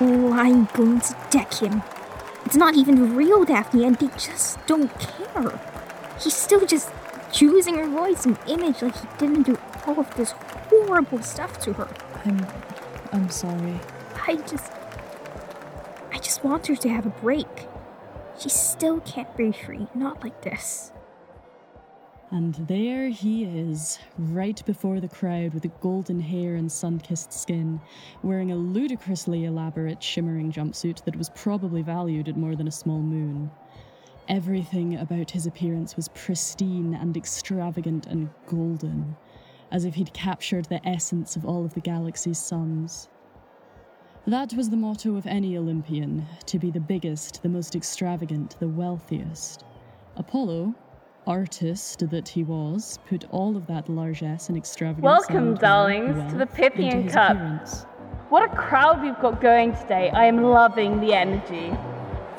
Oh, 0.00 0.32
I'm 0.34 0.66
going 0.74 1.00
to 1.00 1.16
deck 1.30 1.54
him. 1.54 1.82
It's 2.44 2.56
not 2.56 2.74
even 2.76 3.16
real 3.16 3.44
Daphne, 3.44 3.84
and 3.84 3.96
they 3.96 4.08
just 4.18 4.64
don't 4.66 4.92
care. 5.00 5.58
He's 6.20 6.36
still 6.36 6.66
just 6.66 6.90
using 7.40 7.76
her 7.76 7.88
voice 7.88 8.26
and 8.26 8.38
image 8.48 8.82
like 8.82 8.96
he 8.96 9.08
didn't 9.18 9.44
do 9.44 9.58
all 9.86 9.98
of 9.98 10.14
this 10.16 10.32
horrible 10.32 11.22
stuff 11.22 11.58
to 11.60 11.72
her. 11.74 11.88
I'm. 12.24 12.46
I'm 13.12 13.30
sorry. 13.30 13.80
I 14.26 14.36
just. 14.36 14.72
I 16.12 16.18
just 16.18 16.44
want 16.44 16.66
her 16.66 16.76
to 16.76 16.88
have 16.88 17.06
a 17.06 17.10
break. 17.10 17.68
She 18.38 18.48
still 18.48 19.00
can't 19.00 19.34
be 19.36 19.52
free, 19.52 19.86
not 19.94 20.22
like 20.22 20.42
this. 20.42 20.92
And 22.30 22.54
there 22.66 23.10
he 23.10 23.44
is, 23.44 24.00
right 24.18 24.60
before 24.66 24.98
the 24.98 25.08
crowd 25.08 25.54
with 25.54 25.70
golden 25.80 26.18
hair 26.18 26.56
and 26.56 26.70
sun 26.70 26.98
kissed 26.98 27.32
skin, 27.32 27.80
wearing 28.24 28.50
a 28.50 28.56
ludicrously 28.56 29.44
elaborate, 29.44 30.02
shimmering 30.02 30.50
jumpsuit 30.50 31.04
that 31.04 31.14
was 31.14 31.30
probably 31.30 31.82
valued 31.82 32.28
at 32.28 32.36
more 32.36 32.56
than 32.56 32.66
a 32.66 32.72
small 32.72 32.98
moon. 33.00 33.52
Everything 34.28 34.96
about 34.96 35.30
his 35.30 35.46
appearance 35.46 35.96
was 35.96 36.08
pristine 36.08 36.94
and 36.94 37.14
extravagant 37.14 38.06
and 38.06 38.30
golden, 38.46 39.16
as 39.70 39.84
if 39.84 39.94
he'd 39.94 40.14
captured 40.14 40.64
the 40.66 40.86
essence 40.88 41.36
of 41.36 41.44
all 41.44 41.64
of 41.64 41.74
the 41.74 41.80
galaxy's 41.80 42.38
suns. 42.38 43.08
That 44.26 44.54
was 44.54 44.70
the 44.70 44.78
motto 44.78 45.16
of 45.16 45.26
any 45.26 45.58
Olympian 45.58 46.24
to 46.46 46.58
be 46.58 46.70
the 46.70 46.80
biggest, 46.80 47.42
the 47.42 47.50
most 47.50 47.76
extravagant, 47.76 48.56
the 48.60 48.68
wealthiest. 48.68 49.64
Apollo, 50.16 50.74
artist 51.26 52.08
that 52.08 52.28
he 52.28 52.44
was, 52.44 52.98
put 53.06 53.26
all 53.30 53.58
of 53.58 53.66
that 53.66 53.90
largesse 53.90 54.48
and 54.48 54.56
extravagance. 54.56 55.04
Welcome, 55.04 55.54
darlings, 55.56 56.32
to 56.32 56.38
the 56.38 56.46
Pythian 56.46 57.08
Cup. 57.08 57.32
appearance. 57.32 57.84
What 58.30 58.50
a 58.50 58.56
crowd 58.56 59.02
we've 59.02 59.20
got 59.20 59.42
going 59.42 59.76
today. 59.76 60.08
I 60.14 60.24
am 60.24 60.42
loving 60.42 61.00
the 61.00 61.12
energy. 61.12 61.76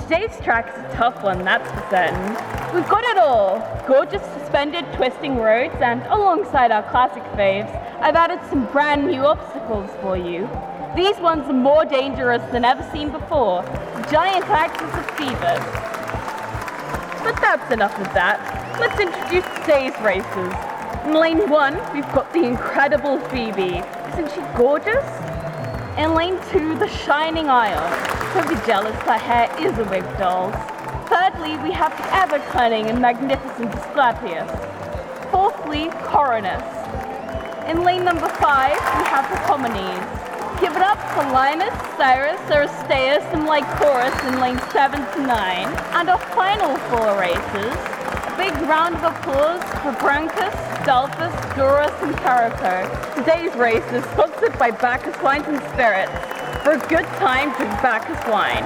Today's 0.08 0.40
track 0.44 0.68
is 0.68 0.94
a 0.94 0.96
tough 0.96 1.24
one, 1.24 1.44
that's 1.44 1.68
for 1.72 1.90
certain. 1.90 2.30
We've 2.76 2.88
got 2.88 3.04
it 3.06 3.18
all 3.18 3.58
gorgeous 3.88 4.22
suspended 4.38 4.86
twisting 4.94 5.38
roads, 5.38 5.74
and 5.82 6.04
alongside 6.04 6.70
our 6.70 6.84
classic 6.92 7.24
faves, 7.34 7.74
I've 8.02 8.16
added 8.16 8.40
some 8.48 8.68
brand 8.68 9.08
new 9.08 9.22
obstacles 9.22 9.90
for 10.02 10.16
you. 10.16 10.48
These 10.96 11.18
ones 11.18 11.50
are 11.50 11.54
more 11.54 11.86
dangerous 11.86 12.44
than 12.52 12.64
ever 12.66 12.88
seen 12.92 13.10
before 13.10 13.64
giant 14.12 14.46
axes 14.48 14.94
of 14.94 15.10
Phoebus. 15.18 15.66
But 17.24 17.42
that's 17.42 17.74
enough 17.74 17.98
of 17.98 18.06
that. 18.14 18.78
Let's 18.80 19.00
introduce 19.00 19.46
today's 19.62 20.00
racers. 20.02 20.54
In 21.08 21.16
lane 21.16 21.50
one, 21.50 21.78
we've 21.96 22.14
got 22.14 22.32
the 22.32 22.44
incredible 22.44 23.20
Phoebe. 23.30 23.82
Isn't 24.14 24.30
she 24.30 24.42
gorgeous? 24.56 25.25
In 25.98 26.14
lane 26.14 26.38
two, 26.52 26.78
the 26.78 26.90
Shining 26.90 27.48
Isle. 27.48 28.34
Don't 28.34 28.50
be 28.50 28.68
jealous, 28.68 28.96
her 29.04 29.18
hair 29.18 29.50
is 29.58 29.78
a 29.80 29.86
wig 29.86 30.04
doll's. 30.18 30.54
Thirdly, 31.08 31.56
we 31.64 31.72
have 31.72 31.96
the 31.96 32.14
ever 32.14 32.40
cunning 32.52 32.88
and 32.88 33.00
magnificent 33.00 33.74
Asclepius. 33.74 34.52
Fourthly, 35.32 35.86
Coronis. 36.12 36.62
In 37.70 37.86
lane 37.86 38.04
number 38.04 38.28
five, 38.28 38.74
we 38.74 39.06
have 39.08 39.30
the 39.32 39.38
Commones. 39.48 40.60
Give 40.60 40.76
it 40.76 40.82
up 40.82 41.00
for 41.14 41.24
Linus, 41.32 41.74
Cyrus, 41.96 42.42
Aristaeus, 42.52 43.24
and 43.32 43.44
Lycoris 43.48 44.28
in 44.28 44.42
lane 44.42 44.60
7 44.74 45.00
to 45.00 45.22
9. 45.26 45.68
And 45.96 46.10
our 46.10 46.20
final 46.36 46.76
four 46.90 47.18
races. 47.18 47.95
Big 48.38 48.54
round 48.68 48.96
of 48.96 49.04
applause 49.04 49.64
for 49.82 49.94
Brancus, 49.94 50.54
Delphus, 50.86 51.34
Durus, 51.56 51.94
and 52.02 52.14
Caraco. 52.18 53.16
Today's 53.16 53.56
race 53.56 53.86
is 53.94 54.04
sponsored 54.12 54.60
by 54.60 54.72
Bacchus 54.72 55.16
Wines 55.24 55.48
and 55.48 55.58
Spirits. 55.72 56.12
For 56.62 56.72
a 56.74 56.80
good 56.90 57.06
time, 57.18 57.56
drink 57.56 57.72
Bacchus 57.82 58.20
wine. 58.28 58.64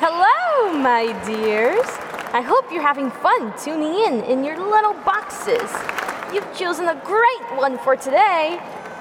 Hello, 0.00 0.72
my 0.78 1.12
dears. 1.26 1.86
I 2.32 2.40
hope 2.40 2.72
you're 2.72 2.80
having 2.80 3.10
fun 3.10 3.52
tuning 3.62 3.94
in 4.06 4.24
in 4.24 4.44
your 4.44 4.58
little 4.58 4.94
boxes. 5.04 5.70
You've 6.32 6.56
chosen 6.56 6.88
a 6.88 6.94
great 7.04 7.58
one 7.58 7.76
for 7.78 7.96
today. 7.96 8.58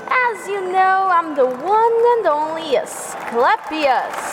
As 0.10 0.48
you 0.48 0.72
know, 0.72 1.08
I'm 1.10 1.36
the 1.36 1.46
one 1.46 2.18
and 2.18 2.28
only 2.28 2.76
Asclepius. 2.76 4.31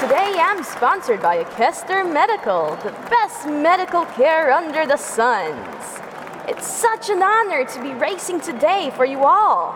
Today 0.00 0.36
I'm 0.38 0.62
sponsored 0.62 1.22
by 1.22 1.42
Kester 1.42 2.04
Medical, 2.04 2.76
the 2.84 2.90
best 3.08 3.46
medical 3.46 4.04
care 4.04 4.52
under 4.52 4.84
the 4.84 4.98
suns. 4.98 6.00
It's 6.46 6.66
such 6.66 7.08
an 7.08 7.22
honor 7.22 7.64
to 7.64 7.82
be 7.82 7.94
racing 7.94 8.42
today 8.42 8.92
for 8.94 9.06
you 9.06 9.24
all. 9.24 9.74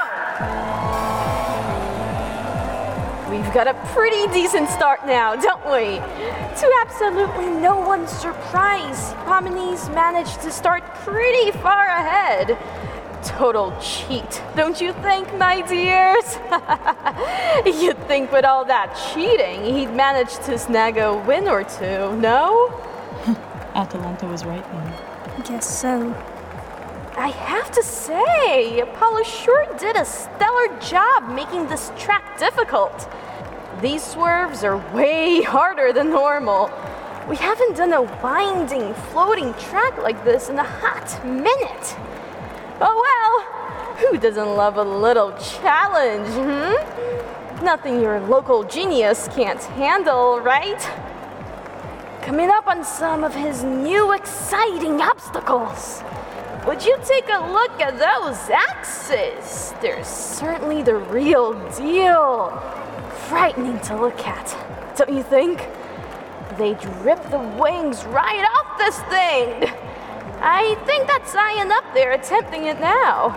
We've 3.29 3.53
got 3.53 3.67
a 3.67 3.75
pretty 3.93 4.33
decent 4.33 4.69
start 4.69 5.05
now, 5.05 5.35
don't 5.35 5.65
we? 5.67 5.97
To 5.97 6.73
absolutely 6.81 7.51
no 7.61 7.81
one's 7.81 8.11
surprise, 8.11 9.15
Hippomenes 9.15 9.93
managed 9.93 10.41
to 10.43 10.53
start 10.53 10.85
pretty 11.05 11.51
far 11.59 11.87
ahead. 11.87 12.57
Total 13.25 13.73
cheat, 13.81 14.43
don't 14.57 14.81
you 14.81 14.93
think, 14.95 15.33
my 15.39 15.61
dears? 15.61 16.39
You'd 17.83 17.99
think 18.09 18.33
with 18.33 18.45
all 18.45 18.65
that 18.65 18.95
cheating, 19.13 19.65
he'd 19.65 19.93
manage 19.93 20.35
to 20.47 20.59
snag 20.59 20.97
a 20.99 21.17
win 21.27 21.47
or 21.47 21.63
two, 21.63 22.17
no? 22.17 22.69
Atalanta 23.75 24.27
was 24.27 24.45
right 24.45 24.65
then. 24.73 25.45
Guess 25.45 25.81
so. 25.81 26.11
I 27.17 27.29
have 27.29 27.71
to 27.73 27.83
say, 27.83 28.81
Apollo 28.81 29.23
sure 29.25 29.67
did 29.79 29.97
a 29.97 30.05
stellar 30.05 30.81
job 30.81 31.29
making 31.29 31.69
this 31.69 31.93
track 31.97 32.39
difficult. 32.39 33.09
These 33.81 34.03
swerves 34.03 34.65
are 34.65 34.79
way 34.95 35.43
harder 35.43 35.93
than 35.93 36.11
normal. 36.11 36.71
We 37.29 37.37
haven't 37.37 37.77
done 37.77 37.93
a 37.93 38.03
winding, 38.03 38.95
floating 38.95 39.55
track 39.55 39.99
like 39.99 40.25
this 40.25 40.49
in 40.49 40.59
a 40.59 40.65
hot 40.65 41.25
minute. 41.25 41.97
Oh 42.85 42.99
well, 43.07 44.11
who 44.11 44.19
doesn't 44.19 44.57
love 44.57 44.77
a 44.77 44.83
little 44.83 45.31
challenge, 45.39 46.27
hmm? 46.35 47.65
Nothing 47.65 48.01
your 48.01 48.19
local 48.19 48.65
genius 48.65 49.29
can't 49.37 49.63
handle, 49.63 50.41
right? 50.41 50.81
Coming 52.23 52.51
up 52.51 52.67
on 52.67 52.85
some 52.85 53.23
of 53.23 53.37
his 53.37 53.63
new 53.63 54.13
exciting 54.13 55.01
obstacles. 55.01 56.03
Would 56.67 56.85
you 56.85 56.99
take 57.05 57.29
a 57.29 57.53
look 57.53 57.81
at 57.81 57.99
those 57.99 58.51
axes? 58.51 59.75
They're 59.81 60.03
certainly 60.03 60.83
the 60.83 60.97
real 60.97 61.53
deal. 61.77 62.51
Frightening 63.29 63.79
to 63.83 64.01
look 64.01 64.27
at, 64.27 64.97
don't 64.97 65.13
you 65.13 65.23
think? 65.23 65.69
They 66.59 66.75
drip 66.75 67.23
the 67.31 67.39
wings 67.61 68.05
right 68.07 68.45
off 68.57 68.77
this 68.77 68.99
thing. 69.03 69.73
I 70.45 70.75
think 70.87 71.07
that's 71.07 71.35
Ian 71.35 71.71
up 71.71 71.85
there 71.95 72.13
attempting 72.13 72.65
it 72.65 72.81
now. 72.81 73.31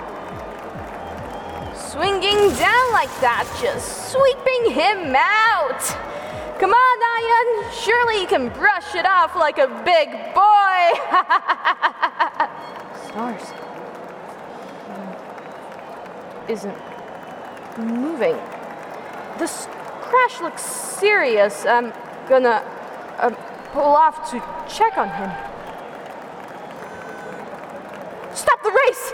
Swinging 1.75 2.49
down 2.57 2.91
like 2.93 3.13
that, 3.21 3.45
just 3.61 4.11
sweeping 4.11 4.71
him 4.71 5.15
out. 5.15 5.83
Come 6.59 6.71
on, 6.71 6.97
Ian. 7.21 7.71
Surely 7.71 8.21
you 8.21 8.27
can 8.27 8.49
brush 8.49 8.95
it 8.95 9.05
off 9.05 9.35
like 9.35 9.59
a 9.59 9.67
big 9.85 10.09
boy. 10.33 10.81
Stars. 13.07 13.53
Isn't 16.49 16.77
moving. 17.77 18.37
This 19.37 19.67
crash 20.01 20.41
looks 20.41 20.63
serious. 20.63 21.65
I'm 21.65 21.93
gonna 22.27 22.63
um, 23.19 23.35
pull 23.73 23.95
off 23.95 24.31
to 24.31 24.39
check 24.67 24.97
on 24.97 25.09
him. 25.09 25.29
Stop 28.35 28.63
the 28.63 28.71
race! 28.85 29.13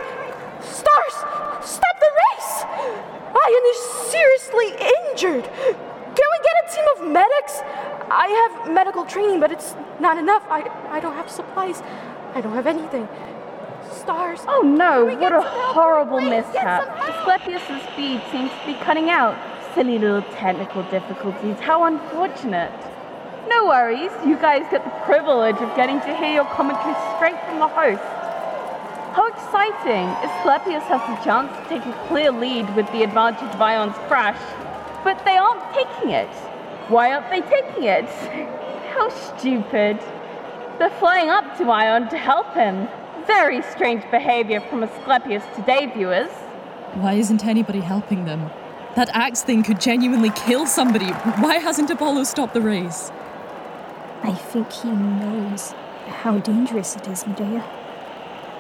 Stars! 0.62 1.16
Stop 1.64 1.96
the 2.00 2.12
race! 2.24 2.66
Ian 3.52 3.66
is 3.74 3.80
seriously 4.12 4.68
injured. 4.70 5.44
Can 5.44 6.28
we 6.34 6.40
get 6.48 6.56
a 6.64 6.76
team 6.76 6.86
of 6.96 7.12
medics? 7.12 7.62
I 8.10 8.28
have 8.42 8.74
medical 8.74 9.06
training, 9.06 9.40
but 9.40 9.52
it's 9.52 9.76
not 10.00 10.18
enough. 10.18 10.44
I, 10.50 10.70
I 10.90 11.00
don't 11.00 11.16
have 11.16 11.30
supplies. 11.30 11.82
I 12.34 12.42
don't 12.42 12.54
have 12.54 12.68
anything. 12.68 13.08
Stars. 13.92 14.40
Oh 14.48 14.62
no, 14.62 15.06
what 15.06 15.34
a 15.34 15.42
horrible 15.42 16.22
mishap. 16.22 16.88
Asclepius' 17.10 17.84
speed 17.92 18.22
seems 18.32 18.52
to 18.52 18.66
be 18.66 18.74
cutting 18.86 19.10
out. 19.10 19.36
Silly 19.76 19.98
little 19.98 20.22
technical 20.34 20.84
difficulties. 20.84 21.58
How 21.60 21.86
unfortunate. 21.86 22.72
No 23.48 23.68
worries, 23.68 24.12
you 24.26 24.38
guys 24.38 24.64
get 24.72 24.84
the 24.84 24.92
privilege 25.06 25.58
of 25.58 25.76
getting 25.76 26.00
to 26.02 26.16
hear 26.16 26.34
your 26.34 26.46
commentary 26.46 26.96
straight 27.16 27.40
from 27.46 27.60
the 27.60 27.68
host. 27.68 28.21
How 29.14 29.28
exciting! 29.28 30.08
Asclepius 30.24 30.84
has 30.86 31.02
the 31.02 31.22
chance 31.26 31.52
to 31.58 31.64
take 31.68 31.86
a 31.86 32.08
clear 32.08 32.32
lead 32.32 32.74
with 32.78 32.90
the 32.94 33.04
advantage 33.04 33.54
of 33.54 33.62
Ion's 33.62 33.98
crash, 34.08 34.40
but 35.04 35.26
they 35.26 35.36
aren't 35.36 35.62
taking 35.74 36.12
it. 36.12 36.30
Why 36.88 37.12
aren't 37.12 37.30
they 37.30 37.42
taking 37.42 37.84
it? 37.84 38.06
How 38.96 39.10
stupid. 39.10 40.00
They're 40.80 40.98
flying 40.98 41.30
up 41.30 41.58
to 41.58 41.70
Ion 41.70 42.08
to 42.08 42.18
help 42.18 42.54
him. 42.54 42.88
Very 43.28 43.62
strange 43.64 44.10
behavior 44.12 44.62
from 44.62 44.82
Asclepius 44.82 45.44
today, 45.58 45.92
viewers. 45.94 46.32
Why 46.94 47.16
isn't 47.16 47.46
anybody 47.46 47.82
helping 47.82 48.24
them? 48.24 48.50
That 48.96 49.10
axe 49.14 49.42
thing 49.42 49.64
could 49.64 49.82
genuinely 49.82 50.30
kill 50.30 50.66
somebody. 50.66 51.12
Why 51.44 51.56
hasn't 51.56 51.90
Apollo 51.90 52.24
stopped 52.24 52.54
the 52.54 52.62
race? 52.62 53.12
I 54.24 54.34
think 54.34 54.72
he 54.72 54.90
knows 54.90 55.74
how 56.08 56.38
dangerous 56.38 56.96
it 56.96 57.10
is, 57.10 57.28
Medea. 57.28 57.81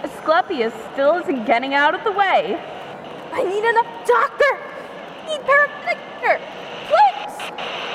Asclepius 0.03 0.73
still 0.93 1.17
isn't 1.17 1.45
getting 1.45 1.73
out 1.73 1.93
of 1.93 2.03
the 2.03 2.11
way. 2.11 2.59
I 3.31 3.43
need 3.43 3.63
enough 3.63 4.07
doctor! 4.07 4.59
Need 5.27 5.41
paramedic 5.41 6.41
Please! 6.87 7.37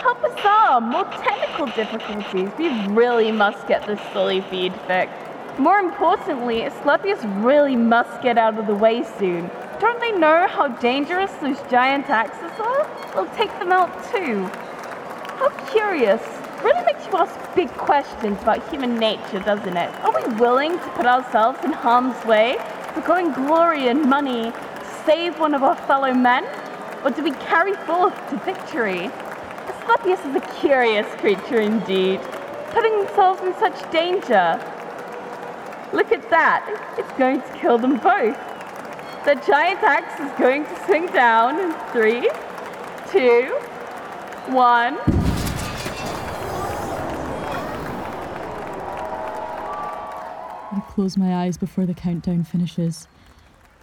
Help 0.03 0.23
us 0.25 0.41
all! 0.45 0.81
More 0.81 1.05
technical 1.05 1.67
difficulties. 1.67 2.51
We 2.59 2.87
really 2.89 3.33
must 3.33 3.67
get 3.67 3.87
this 3.87 4.01
silly 4.13 4.41
feed 4.43 4.73
fixed. 4.87 5.27
More 5.59 5.79
importantly, 5.79 6.65
Asclepius 6.65 7.25
really 7.43 7.77
must 7.77 8.23
get 8.23 8.39
out 8.39 8.59
of 8.59 8.67
the 8.67 8.75
way 8.75 9.03
soon. 9.19 9.51
Don't 9.81 10.01
they 10.01 10.13
know 10.13 10.47
how 10.49 10.69
dangerous 10.69 11.33
those 11.43 11.61
giant 11.71 12.09
axes 12.09 12.53
are? 12.61 12.87
They'll 13.15 13.35
take 13.37 13.51
them 13.59 13.73
out 13.73 13.91
too. 14.13 14.45
How 15.39 15.49
curious. 15.71 16.36
Really 16.65 16.85
makes 16.85 17.07
you 17.07 17.17
ask 17.17 17.55
big 17.55 17.69
questions 17.71 18.41
about 18.43 18.69
human 18.71 18.99
nature, 18.99 19.41
doesn't 19.41 19.77
it? 19.77 19.95
Are 20.01 20.13
we 20.15 20.35
willing 20.35 20.73
to 20.73 20.89
put 20.97 21.07
ourselves 21.07 21.59
in 21.65 21.73
harm's 21.73 22.25
way, 22.25 22.57
forgoing 22.95 23.33
glory 23.33 23.89
and 23.89 24.09
money, 24.09 24.51
to 24.51 25.03
save 25.05 25.39
one 25.39 25.55
of 25.55 25.63
our 25.63 25.77
fellow 25.87 26.13
men? 26.13 26.45
Or 27.05 27.11
do 27.11 27.23
we 27.23 27.33
carry 27.33 27.75
forth 27.85 28.15
to 28.31 28.37
victory? 28.39 29.11
Asclepius 29.69 30.21
is 30.25 30.35
a 30.35 30.41
curious 30.61 31.07
creature 31.21 31.61
indeed, 31.61 32.21
putting 32.71 32.99
themselves 32.99 33.43
in 33.43 33.55
such 33.55 33.91
danger. 33.93 34.59
Look 35.93 36.11
at 36.11 36.29
that. 36.31 36.95
It's 36.99 37.13
going 37.19 37.43
to 37.43 37.53
kill 37.59 37.79
them 37.79 37.99
both. 37.99 38.37
The 39.25 39.35
giant 39.47 39.83
axe 39.83 40.21
is 40.21 40.39
going 40.39 40.65
to 40.65 40.85
swing 40.87 41.07
down 41.07 41.61
in 41.61 41.73
three, 41.93 42.31
two, 43.11 43.55
one. 44.53 44.99
Close 50.97 51.19
my 51.19 51.45
eyes 51.45 51.59
before 51.59 51.85
the 51.85 51.93
countdown 51.93 52.43
finishes. 52.43 53.07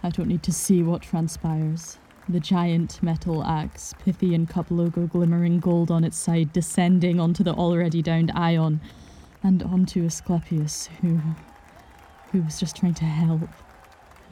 I 0.02 0.10
don't 0.10 0.26
need 0.26 0.42
to 0.42 0.52
see 0.52 0.82
what 0.82 1.00
transpires. 1.00 1.96
The 2.28 2.40
giant 2.40 3.00
metal 3.04 3.44
axe, 3.44 3.94
Pythian 4.04 4.48
Cup 4.48 4.68
logo 4.68 5.06
glimmering 5.06 5.60
gold 5.60 5.92
on 5.92 6.02
its 6.02 6.16
side, 6.16 6.52
descending 6.52 7.20
onto 7.20 7.44
the 7.44 7.54
already 7.54 8.02
downed 8.02 8.32
Ion 8.34 8.80
and 9.44 9.62
onto 9.62 10.04
Asclepius, 10.04 10.88
who. 11.00 11.20
who 12.32 12.42
was 12.42 12.58
just 12.58 12.74
trying 12.74 12.94
to 12.94 13.04
help. 13.04 13.48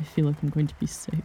I 0.00 0.02
feel 0.02 0.24
like 0.24 0.42
I'm 0.42 0.50
going 0.50 0.66
to 0.66 0.80
be 0.80 0.88
sick. 0.88 1.22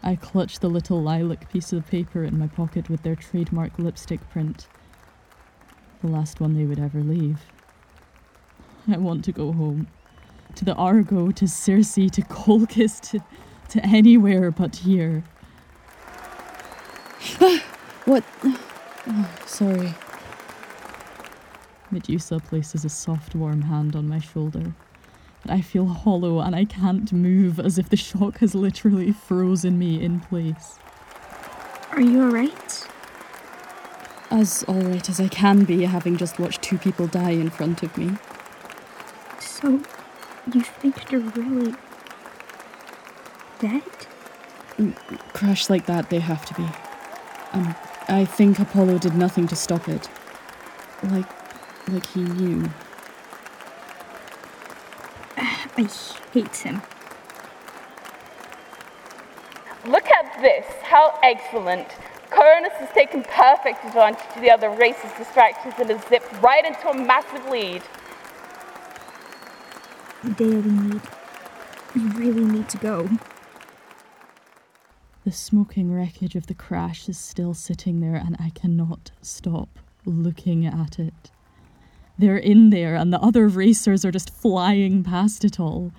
I 0.00 0.14
clutch 0.14 0.60
the 0.60 0.70
little 0.70 1.02
lilac 1.02 1.50
piece 1.52 1.72
of 1.72 1.88
paper 1.88 2.22
in 2.22 2.38
my 2.38 2.46
pocket 2.46 2.88
with 2.88 3.02
their 3.02 3.16
trademark 3.16 3.80
lipstick 3.80 4.20
print. 4.30 4.68
The 6.02 6.08
last 6.08 6.40
one 6.40 6.54
they 6.54 6.66
would 6.66 6.78
ever 6.78 7.00
leave. 7.00 7.40
I 8.86 8.96
want 8.98 9.24
to 9.24 9.32
go 9.32 9.50
home. 9.50 9.88
To 10.56 10.64
the 10.64 10.74
Argo, 10.74 11.30
to 11.32 11.48
Circe, 11.48 11.94
to 11.94 12.22
Colchis, 12.22 13.00
to, 13.10 13.20
to 13.70 13.84
anywhere 13.84 14.50
but 14.50 14.76
here. 14.76 15.24
what? 18.04 18.24
Oh, 18.44 19.30
sorry. 19.46 19.94
Medusa 21.90 22.38
places 22.40 22.84
a 22.84 22.88
soft, 22.88 23.34
warm 23.34 23.62
hand 23.62 23.96
on 23.96 24.08
my 24.08 24.18
shoulder. 24.18 24.74
But 25.42 25.52
I 25.52 25.60
feel 25.60 25.86
hollow 25.86 26.40
and 26.40 26.54
I 26.56 26.64
can't 26.64 27.12
move 27.12 27.60
as 27.60 27.78
if 27.78 27.88
the 27.88 27.96
shock 27.96 28.38
has 28.38 28.54
literally 28.54 29.12
frozen 29.12 29.78
me 29.78 30.02
in 30.02 30.20
place. 30.20 30.78
Are 31.92 32.00
you 32.00 32.22
alright? 32.22 32.88
As 34.30 34.64
alright 34.68 35.08
as 35.08 35.20
I 35.20 35.28
can 35.28 35.64
be, 35.64 35.84
having 35.84 36.16
just 36.16 36.38
watched 36.38 36.62
two 36.62 36.78
people 36.78 37.06
die 37.06 37.30
in 37.30 37.50
front 37.50 37.82
of 37.82 37.96
me. 37.96 38.16
So, 39.38 39.80
you 40.52 40.60
think 40.60 41.08
they're 41.08 41.20
really 41.20 41.74
dead? 43.58 43.82
Mm, 44.78 44.94
Crash 45.32 45.70
like 45.70 45.86
that, 45.86 46.10
they 46.10 46.20
have 46.20 46.44
to 46.46 46.54
be. 46.54 46.68
Um, 47.52 47.74
I 48.08 48.24
think 48.24 48.58
Apollo 48.58 48.98
did 48.98 49.14
nothing 49.14 49.46
to 49.48 49.56
stop 49.56 49.88
it. 49.88 50.08
Like, 51.04 51.28
like 51.88 52.06
he 52.06 52.22
knew. 52.22 52.70
I 55.36 55.88
hate 56.32 56.56
him. 56.56 56.82
Look 59.86 60.08
at 60.10 60.40
this! 60.40 60.64
How 60.82 61.18
excellent! 61.22 61.88
Coronis 62.30 62.72
has 62.72 62.90
taken 62.94 63.22
perfect 63.22 63.84
advantage 63.84 64.34
of 64.34 64.42
the 64.42 64.50
other 64.50 64.70
race's 64.70 65.12
distractions 65.16 65.74
and 65.78 65.90
has 65.90 66.02
zipped 66.08 66.32
right 66.42 66.64
into 66.64 66.88
a 66.88 66.94
massive 66.94 67.48
lead. 67.50 67.82
Medea, 70.24 70.60
we 70.60 70.70
need. 70.70 71.02
We 71.94 72.00
really 72.12 72.44
need 72.44 72.68
to 72.70 72.78
go. 72.78 73.08
The 75.24 75.32
smoking 75.32 75.92
wreckage 75.92 76.34
of 76.34 76.46
the 76.46 76.54
crash 76.54 77.08
is 77.08 77.16
still 77.16 77.54
sitting 77.54 78.00
there, 78.00 78.16
and 78.16 78.36
I 78.40 78.50
cannot 78.50 79.10
stop 79.22 79.78
looking 80.04 80.66
at 80.66 80.98
it. 80.98 81.30
They're 82.18 82.38
in 82.38 82.70
there, 82.70 82.96
and 82.96 83.12
the 83.12 83.20
other 83.20 83.48
racers 83.48 84.04
are 84.04 84.10
just 84.10 84.34
flying 84.34 85.02
past 85.02 85.44
it 85.44 85.60
all. 85.60 85.92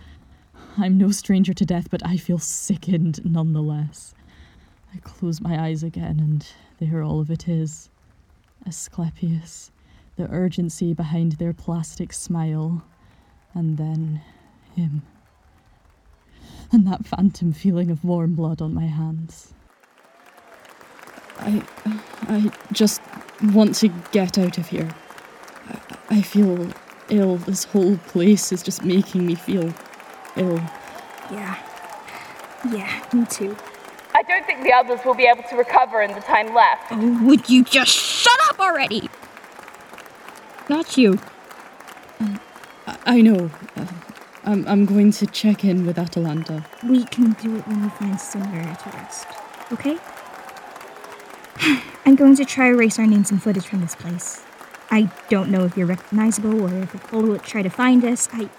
I'm 0.77 0.97
no 0.97 1.11
stranger 1.11 1.53
to 1.53 1.65
death, 1.65 1.89
but 1.89 2.05
I 2.05 2.17
feel 2.17 2.39
sickened 2.39 3.23
nonetheless. 3.25 4.13
I 4.93 4.97
close 4.99 5.41
my 5.41 5.61
eyes 5.61 5.83
again, 5.83 6.19
and 6.19 6.45
there 6.79 7.01
all 7.01 7.19
of 7.19 7.29
it 7.29 7.47
is 7.47 7.89
Asclepius, 8.65 9.71
the 10.15 10.29
urgency 10.29 10.93
behind 10.93 11.33
their 11.33 11.53
plastic 11.53 12.11
smile, 12.13 12.83
and 13.55 13.77
then 13.77 14.21
him. 14.75 15.01
And 16.71 16.85
that 16.85 17.05
phantom 17.07 17.53
feeling 17.53 17.89
of 17.89 18.03
warm 18.03 18.35
blood 18.35 18.61
on 18.61 18.73
my 18.73 18.85
hands. 18.85 19.53
I. 21.39 21.63
I 22.27 22.51
just 22.71 23.01
want 23.53 23.75
to 23.75 23.89
get 24.11 24.37
out 24.39 24.57
of 24.57 24.67
here. 24.67 24.89
I, 25.67 25.79
I 26.09 26.21
feel 26.21 26.71
ill. 27.09 27.37
This 27.37 27.65
whole 27.65 27.97
place 27.97 28.51
is 28.51 28.63
just 28.63 28.83
making 28.83 29.27
me 29.27 29.35
feel 29.35 29.71
ill. 30.35 30.57
Yeah. 31.31 31.55
Yeah, 32.71 33.05
me 33.13 33.25
too. 33.25 33.55
I 34.15 34.23
don't 34.23 34.45
think 34.47 34.63
the 34.63 34.73
others 34.73 35.01
will 35.05 35.13
be 35.13 35.25
able 35.25 35.43
to 35.49 35.55
recover 35.55 36.01
in 36.01 36.13
the 36.13 36.21
time 36.21 36.55
left. 36.55 36.85
Oh, 36.91 37.23
would 37.25 37.47
you 37.47 37.63
just 37.63 37.91
shut 37.91 38.39
up 38.49 38.59
already? 38.59 39.07
Not 40.67 40.97
you. 40.97 41.19
I, 43.05 43.21
know. 43.21 43.51
Uh, 43.75 43.85
I'm, 44.43 44.67
I'm 44.67 44.85
going 44.85 45.11
to 45.11 45.27
check 45.27 45.63
in 45.63 45.85
with 45.85 45.97
Atalanta. 45.97 46.65
We 46.83 47.03
can 47.05 47.33
do 47.33 47.55
it 47.57 47.67
when 47.67 47.83
we 47.83 47.89
find 47.89 48.19
somewhere 48.19 48.63
to 48.63 48.89
rest. 48.89 49.27
Okay? 49.71 49.97
I'm 52.05 52.15
going 52.15 52.35
to 52.35 52.45
try 52.45 52.67
erase 52.67 52.99
our 52.99 53.07
names 53.07 53.31
and 53.31 53.41
footage 53.41 53.67
from 53.67 53.81
this 53.81 53.95
place. 53.95 54.43
I 54.91 55.09
don't 55.29 55.49
know 55.49 55.65
if 55.65 55.75
you're 55.75 55.87
recognizable 55.87 56.61
or 56.61 56.73
if 56.83 56.93
Apollo 56.93 57.25
will 57.27 57.39
try 57.39 57.61
to 57.63 57.69
find 57.69 58.03
us. 58.05 58.29
I 58.31 58.49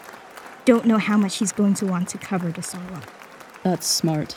don't 0.65 0.87
know 0.87 0.99
how 0.99 1.17
much 1.17 1.37
he's 1.37 1.53
going 1.53 1.75
to 1.75 1.87
want 1.87 2.09
to 2.11 2.19
cover 2.19 2.51
this 2.51 2.75
all 2.75 2.95
up. 2.95 3.05
That's 3.63 3.87
smart. 3.87 4.37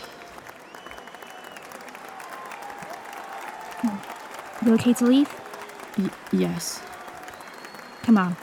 You 4.66 4.74
okay 4.74 4.94
to 4.94 5.06
leave? 5.06 5.34
Y- 5.98 6.10
yes. 6.32 6.82
Come 8.04 8.18
on. 8.18 8.36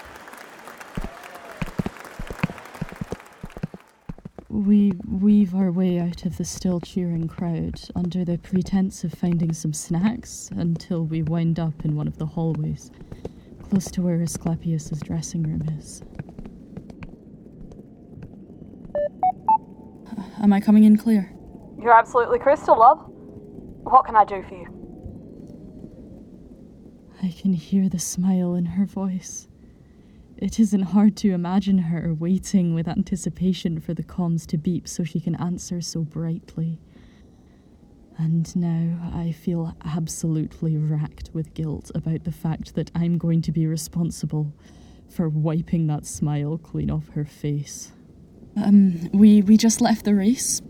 We 4.66 4.94
weave 5.09 5.55
our 5.55 5.70
way 5.70 6.00
out 6.00 6.26
of 6.26 6.38
the 6.38 6.44
still 6.44 6.81
cheering 6.81 7.29
crowd 7.29 7.81
under 7.94 8.24
the 8.24 8.37
pretense 8.37 9.05
of 9.05 9.12
finding 9.12 9.52
some 9.52 9.72
snacks 9.72 10.50
until 10.57 11.05
we 11.05 11.22
wind 11.22 11.61
up 11.61 11.85
in 11.85 11.94
one 11.94 12.09
of 12.09 12.18
the 12.18 12.26
hallways, 12.26 12.90
close 13.62 13.88
to 13.92 14.02
where 14.02 14.20
Asclepius's 14.20 14.98
dressing 14.98 15.44
room 15.44 15.62
is. 15.79 16.02
Am 20.42 20.52
I 20.52 20.59
coming 20.59 20.83
in 20.83 20.96
clear? 20.96 21.33
You're 21.81 21.96
absolutely 21.96 22.40
crystal, 22.40 22.76
love. 22.76 23.05
What 23.85 24.05
can 24.05 24.16
I 24.16 24.24
do 24.24 24.42
for 24.48 24.55
you? 24.57 24.66
I 27.22 27.29
can 27.40 27.52
hear 27.52 27.88
the 27.88 28.00
smile 28.00 28.57
in 28.57 28.66
her 28.66 28.85
voice. 28.85 29.46
It 30.38 30.61
isn't 30.61 30.83
hard 30.83 31.16
to 31.18 31.33
imagine 31.33 31.79
her 31.79 32.12
waiting 32.12 32.75
with 32.75 32.88
anticipation 32.88 33.81
for 33.81 33.94
the 33.94 34.03
comms 34.03 34.46
to 34.49 34.59
beep 34.59 34.87
so 34.87 35.03
she 35.03 35.18
can 35.18 35.35
answer 35.37 35.81
so 35.81 36.03
brightly. 36.03 36.79
And 38.18 38.55
now 38.55 39.11
I 39.14 39.33
feel 39.33 39.75
absolutely 39.85 40.77
racked 40.77 41.31
with 41.33 41.55
guilt 41.55 41.90
about 41.94 42.25
the 42.25 42.33
fact 42.33 42.75
that 42.75 42.90
I'm 42.94 43.16
going 43.18 43.42
to 43.42 43.53
be 43.53 43.66
responsible 43.66 44.53
for 45.09 45.29
wiping 45.29 45.87
that 45.87 46.05
smile 46.05 46.59
clean 46.59 46.90
off 46.90 47.09
her 47.11 47.25
face. 47.25 47.92
Um, 48.57 49.11
we 49.12 49.42
we 49.42 49.57
just 49.57 49.81
left 49.81 50.05
the 50.05 50.14
race. 50.14 50.62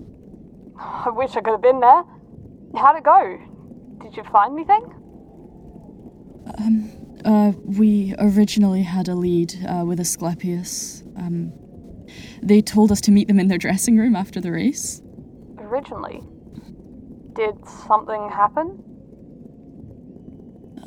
I 0.79 1.11
wish 1.11 1.37
I 1.37 1.41
could 1.41 1.53
have 1.53 1.63
been 1.63 1.81
there. 1.81 2.03
How'd 2.75 2.99
it 2.99 3.05
go? 3.05 3.39
Did 4.03 4.17
you 4.17 4.25
find 4.25 4.55
anything? 4.55 4.93
Um, 6.59 7.06
uh, 7.27 7.53
we 7.65 8.15
originally 8.19 8.83
had 8.83 9.09
a 9.09 9.15
lead 9.15 9.55
uh, 9.69 9.85
with 9.85 10.01
Asclepius. 10.01 11.03
Um, 11.17 11.53
they 12.43 12.63
told 12.63 12.93
us 12.93 13.01
to 13.03 13.11
meet 13.11 13.29
them 13.29 13.41
in 13.41 13.49
their 13.49 13.59
dressing 13.59 13.99
room 13.99 14.17
after 14.17 14.41
the 14.41 14.53
race. 14.53 15.03
Originally? 15.59 16.23
Did 17.35 17.55
something 17.87 18.31
happen? 18.31 18.83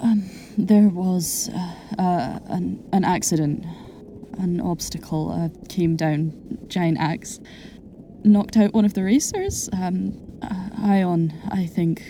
Um, 0.01 0.29
there 0.57 0.89
was 0.89 1.49
uh, 1.53 1.75
uh, 2.01 2.39
an, 2.45 2.83
an 2.93 3.03
accident. 3.03 3.65
An 4.37 4.61
obstacle 4.61 5.31
uh, 5.31 5.49
came 5.67 5.97
down, 5.97 6.31
giant 6.67 6.97
axe, 6.99 7.41
knocked 8.23 8.55
out 8.55 8.73
one 8.73 8.85
of 8.85 8.93
the 8.93 9.03
racers. 9.03 9.69
Um, 9.73 10.17
uh, 10.41 10.69
Ion, 10.81 11.33
I 11.51 11.65
think. 11.65 12.01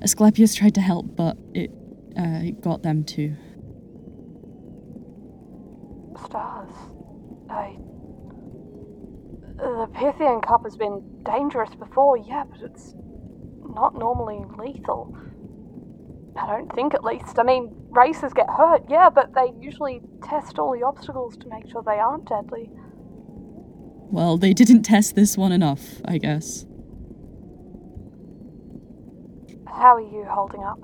Asclepius 0.00 0.54
tried 0.54 0.74
to 0.76 0.80
help, 0.80 1.14
but 1.14 1.36
it, 1.52 1.70
uh, 2.18 2.40
it 2.42 2.62
got 2.62 2.82
them 2.82 3.04
too. 3.04 3.36
Stars. 6.24 6.72
I. 7.50 7.76
The 9.58 9.89
Pythian 10.00 10.40
Cup 10.40 10.64
has 10.64 10.76
been 10.76 11.02
dangerous 11.24 11.74
before, 11.74 12.16
yeah, 12.16 12.44
but 12.50 12.62
it's 12.62 12.94
not 13.76 13.94
normally 13.94 14.42
lethal. 14.58 15.14
I 16.36 16.46
don't 16.46 16.72
think, 16.74 16.94
at 16.94 17.04
least. 17.04 17.38
I 17.38 17.42
mean, 17.42 17.70
racers 17.90 18.32
get 18.32 18.48
hurt, 18.48 18.82
yeah, 18.88 19.10
but 19.10 19.34
they 19.34 19.52
usually 19.60 20.00
test 20.24 20.58
all 20.58 20.72
the 20.72 20.82
obstacles 20.86 21.36
to 21.36 21.48
make 21.48 21.68
sure 21.70 21.82
they 21.84 21.98
aren't 21.98 22.26
deadly. 22.26 22.70
Well, 24.10 24.38
they 24.38 24.54
didn't 24.54 24.84
test 24.84 25.16
this 25.16 25.36
one 25.36 25.52
enough, 25.52 26.00
I 26.06 26.16
guess. 26.16 26.64
How 29.66 29.96
are 29.96 30.00
you 30.00 30.24
holding 30.30 30.64
up? 30.64 30.80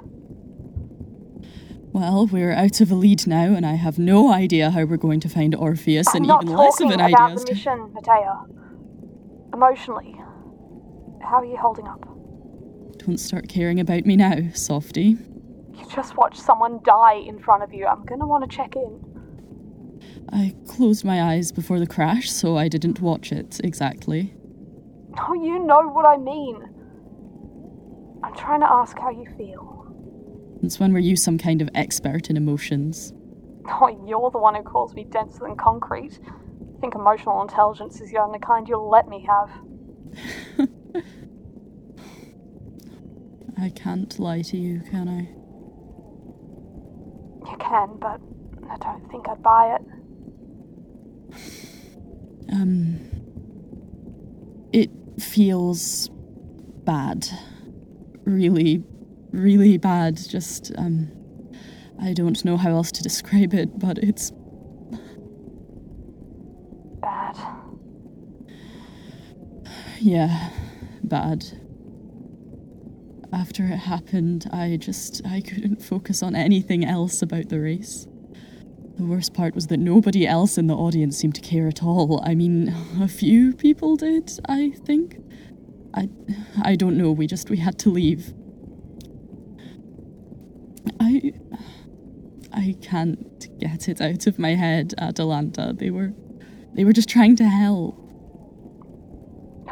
Well, 1.92 2.26
we're 2.26 2.52
out 2.52 2.82
of 2.82 2.90
a 2.90 2.94
lead 2.94 3.26
now, 3.26 3.54
and 3.54 3.64
I 3.64 3.76
have 3.76 3.98
no 3.98 4.30
idea 4.30 4.70
how 4.70 4.84
we're 4.84 4.98
going 4.98 5.20
to 5.20 5.28
find 5.30 5.54
Orpheus, 5.54 6.08
I'm 6.08 6.16
and 6.16 6.26
even 6.26 6.54
less 6.54 6.80
of 6.82 6.90
an 6.90 7.00
idea. 7.00 7.16
I'm 7.16 7.34
not 7.34 7.38
talking 7.38 7.40
about 7.40 7.46
the 7.46 7.54
mission, 7.54 7.92
Medea. 7.94 8.44
Emotionally, 9.56 10.14
how 11.22 11.36
are 11.36 11.44
you 11.46 11.56
holding 11.56 11.88
up? 11.88 12.06
Don't 12.98 13.16
start 13.16 13.48
caring 13.48 13.80
about 13.80 14.04
me 14.04 14.14
now, 14.14 14.36
softy. 14.52 15.16
You 15.72 15.86
just 15.90 16.14
watched 16.14 16.42
someone 16.42 16.80
die 16.84 17.22
in 17.26 17.38
front 17.38 17.62
of 17.62 17.72
you. 17.72 17.86
I'm 17.86 18.04
gonna 18.04 18.26
want 18.26 18.48
to 18.48 18.54
check 18.54 18.76
in. 18.76 19.00
I 20.30 20.54
closed 20.68 21.06
my 21.06 21.32
eyes 21.32 21.52
before 21.52 21.78
the 21.78 21.86
crash, 21.86 22.30
so 22.30 22.58
I 22.58 22.68
didn't 22.68 23.00
watch 23.00 23.32
it 23.32 23.58
exactly. 23.64 24.34
Oh, 25.26 25.32
you 25.32 25.58
know 25.58 25.88
what 25.88 26.04
I 26.04 26.18
mean. 26.18 26.62
I'm 28.22 28.34
trying 28.34 28.60
to 28.60 28.70
ask 28.70 28.98
how 28.98 29.08
you 29.08 29.24
feel. 29.38 29.86
It's 30.62 30.78
when 30.78 30.92
were 30.92 30.98
you 30.98 31.16
some 31.16 31.38
kind 31.38 31.62
of 31.62 31.70
expert 31.74 32.28
in 32.28 32.36
emotions? 32.36 33.14
Oh, 33.68 33.88
you're 34.06 34.30
the 34.30 34.38
one 34.38 34.54
who 34.54 34.62
calls 34.62 34.94
me 34.94 35.04
denser 35.04 35.40
than 35.40 35.56
concrete. 35.56 36.20
I 36.76 36.80
think 36.80 36.94
emotional 36.94 37.40
intelligence 37.42 38.00
is 38.02 38.10
the 38.10 38.18
only 38.18 38.38
kind 38.38 38.68
you'll 38.68 38.90
let 38.90 39.08
me 39.08 39.26
have. 39.26 39.50
I 43.58 43.70
can't 43.70 44.18
lie 44.18 44.42
to 44.42 44.58
you, 44.58 44.82
can 44.90 45.08
I? 45.08 45.30
You 47.50 47.56
can, 47.58 47.96
but 47.98 48.20
I 48.70 48.76
don't 48.76 49.10
think 49.10 49.26
I'd 49.28 49.42
buy 49.42 49.76
it. 49.76 49.82
Um. 52.52 53.00
It 54.72 54.90
feels 55.18 56.10
bad. 56.84 57.26
Really, 58.24 58.84
really 59.32 59.78
bad. 59.78 60.16
Just, 60.18 60.72
um. 60.76 61.10
I 62.00 62.12
don't 62.12 62.44
know 62.44 62.58
how 62.58 62.70
else 62.72 62.92
to 62.92 63.02
describe 63.02 63.54
it, 63.54 63.78
but 63.78 63.96
it's. 63.98 64.30
Bad. 67.00 67.36
Yeah, 70.00 70.50
bad. 71.04 71.44
After 73.32 73.64
it 73.64 73.78
happened, 73.78 74.48
I 74.52 74.76
just. 74.78 75.22
I 75.26 75.40
couldn't 75.42 75.82
focus 75.82 76.22
on 76.22 76.36
anything 76.36 76.84
else 76.84 77.22
about 77.22 77.48
the 77.50 77.60
race. 77.60 78.06
The 78.96 79.04
worst 79.04 79.34
part 79.34 79.54
was 79.54 79.68
that 79.68 79.78
nobody 79.78 80.26
else 80.26 80.58
in 80.58 80.68
the 80.68 80.76
audience 80.76 81.18
seemed 81.18 81.34
to 81.36 81.42
care 81.42 81.68
at 81.68 81.82
all. 81.82 82.22
I 82.24 82.34
mean, 82.34 82.74
a 83.00 83.08
few 83.08 83.54
people 83.54 83.96
did, 83.96 84.32
I 84.48 84.72
think. 84.86 85.18
I 85.94 86.08
I 86.62 86.76
don't 86.76 86.96
know, 86.96 87.12
we 87.12 87.26
just 87.26 87.50
we 87.50 87.58
had 87.58 87.78
to 87.80 87.90
leave. 87.90 88.34
I 91.00 91.32
I 92.52 92.76
can't 92.82 93.48
get 93.58 93.88
it 93.88 94.00
out 94.00 94.26
of 94.26 94.38
my 94.38 94.54
head, 94.54 94.94
Atalanta. 94.98 95.74
They 95.76 95.90
were 95.90 96.12
they 96.74 96.84
were 96.84 96.92
just 96.94 97.08
trying 97.08 97.36
to 97.36 97.44
help. 97.48 98.05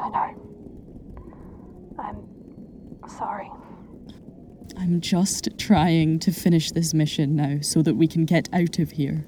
I 0.05 0.11
know. 0.11 0.35
I'm 1.99 3.09
sorry. 3.09 3.51
I'm 4.77 5.01
just 5.01 5.49
trying 5.57 6.19
to 6.19 6.33
finish 6.33 6.73
this 6.73 6.93
mission 6.93 7.37
now 7.37 7.59
so 7.63 7.81
that 7.81 7.95
we 7.95 8.07
can 8.07 8.27
get 8.27 8.49
out 8.53 8.79
of 8.79 8.91
here. 8.91 9.25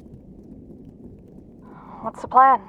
What's 2.02 2.20
the 2.20 2.28
plan? 2.28 2.60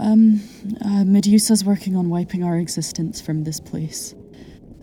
Um, 0.00 0.40
uh, 0.84 1.04
Medusa's 1.04 1.64
working 1.64 1.94
on 1.94 2.08
wiping 2.10 2.42
our 2.42 2.58
existence 2.58 3.20
from 3.20 3.44
this 3.44 3.60
place. 3.60 4.14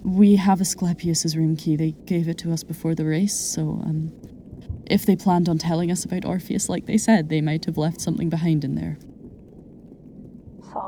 We 0.04 0.38
have 0.38 0.62
Asclepius's 0.62 1.36
room 1.36 1.58
key. 1.58 1.76
They 1.76 1.92
gave 2.06 2.30
it 2.30 2.38
to 2.40 2.54
us 2.54 2.64
before 2.64 2.96
the 2.96 3.06
race, 3.06 3.38
so, 3.38 3.82
um, 3.84 4.14
if 4.90 5.06
they 5.06 5.16
planned 5.18 5.50
on 5.50 5.58
telling 5.58 5.92
us 5.92 6.06
about 6.06 6.26
Orpheus 6.26 6.70
like 6.70 6.86
they 6.86 6.98
said, 6.98 7.30
they 7.30 7.42
might 7.42 7.66
have 7.66 7.78
left 7.78 8.00
something 8.00 8.30
behind 8.30 8.64
in 8.64 8.76
there. 8.76 8.98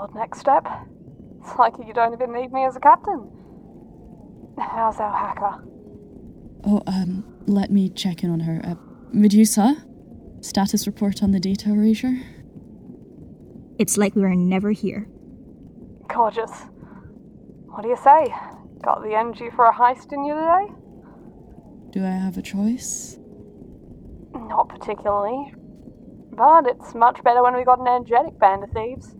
Solid 0.03 0.15
next 0.15 0.39
step. 0.39 0.67
It's 1.39 1.55
like 1.57 1.73
you 1.85 1.93
don't 1.93 2.13
even 2.13 2.33
need 2.33 2.51
me 2.51 2.65
as 2.65 2.75
a 2.75 2.79
captain. 2.79 3.29
How's 4.59 4.99
our 4.99 5.17
hacker? 5.17 5.63
Oh, 6.65 6.81
um, 6.87 7.23
let 7.47 7.71
me 7.71 7.89
check 7.89 8.23
in 8.23 8.29
on 8.29 8.41
her. 8.41 8.61
Uh, 8.65 8.75
Medusa? 9.13 9.85
Status 10.41 10.87
report 10.87 11.23
on 11.23 11.31
the 11.31 11.39
data 11.39 11.69
erasure? 11.69 12.17
It's 13.79 13.97
like 13.97 14.15
we 14.15 14.23
were 14.23 14.35
never 14.35 14.71
here. 14.71 15.07
Gorgeous. 16.09 16.51
What 17.67 17.83
do 17.83 17.87
you 17.89 17.97
say? 17.97 18.33
Got 18.83 19.03
the 19.03 19.15
energy 19.15 19.49
for 19.55 19.65
a 19.65 19.73
heist 19.73 20.11
in 20.11 20.25
you 20.25 20.33
today? 20.33 20.73
Do 21.91 22.05
I 22.05 22.11
have 22.11 22.37
a 22.37 22.41
choice? 22.41 23.17
Not 24.33 24.67
particularly. 24.67 25.53
But 26.33 26.67
it's 26.67 26.93
much 26.93 27.23
better 27.23 27.41
when 27.41 27.55
we 27.55 27.63
got 27.63 27.79
an 27.79 27.87
energetic 27.87 28.37
band 28.37 28.63
of 28.63 28.71
thieves. 28.71 29.15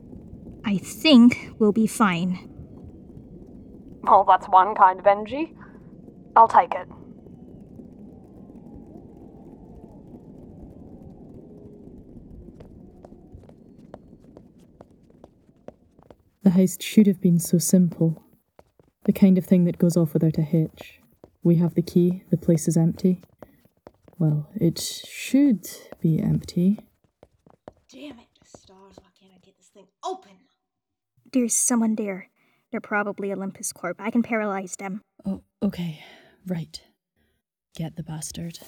I 0.65 0.77
think 0.77 1.51
we'll 1.59 1.71
be 1.71 1.87
fine. 1.87 2.49
Well, 4.03 4.23
that's 4.27 4.47
one 4.47 4.75
kind 4.75 4.99
of 4.99 5.07
energy. 5.07 5.55
I'll 6.35 6.47
take 6.47 6.73
it. 6.73 6.87
The 16.43 16.49
heist 16.49 16.81
should 16.81 17.07
have 17.07 17.21
been 17.21 17.39
so 17.39 17.57
simple. 17.57 18.21
The 19.05 19.13
kind 19.13 19.37
of 19.37 19.45
thing 19.45 19.63
that 19.65 19.77
goes 19.77 19.95
off 19.95 20.13
without 20.13 20.37
a 20.37 20.41
hitch. 20.41 20.99
We 21.41 21.55
have 21.55 21.75
the 21.75 21.81
key, 21.81 22.23
the 22.31 22.37
place 22.37 22.67
is 22.67 22.75
empty. 22.77 23.21
Well, 24.17 24.49
it 24.55 24.79
should 24.79 25.67
be 26.01 26.19
empty. 26.21 26.79
Damn 27.89 28.19
it, 28.19 28.27
stars, 28.45 28.95
why 29.01 29.09
can't 29.19 29.33
I 29.33 29.39
get 29.43 29.57
this 29.57 29.67
thing 29.67 29.87
open? 30.03 30.31
There's 31.33 31.55
someone 31.55 31.95
there. 31.95 32.29
They're 32.71 32.79
probably 32.79 33.33
Olympus 33.33 33.73
Corp. 33.73 33.99
I 33.99 34.11
can 34.11 34.21
paralyze 34.21 34.75
them. 34.75 35.01
Oh, 35.25 35.41
okay. 35.63 36.03
Right. 36.45 36.79
Get 37.75 37.95
the 37.95 38.03
bastard. 38.03 38.59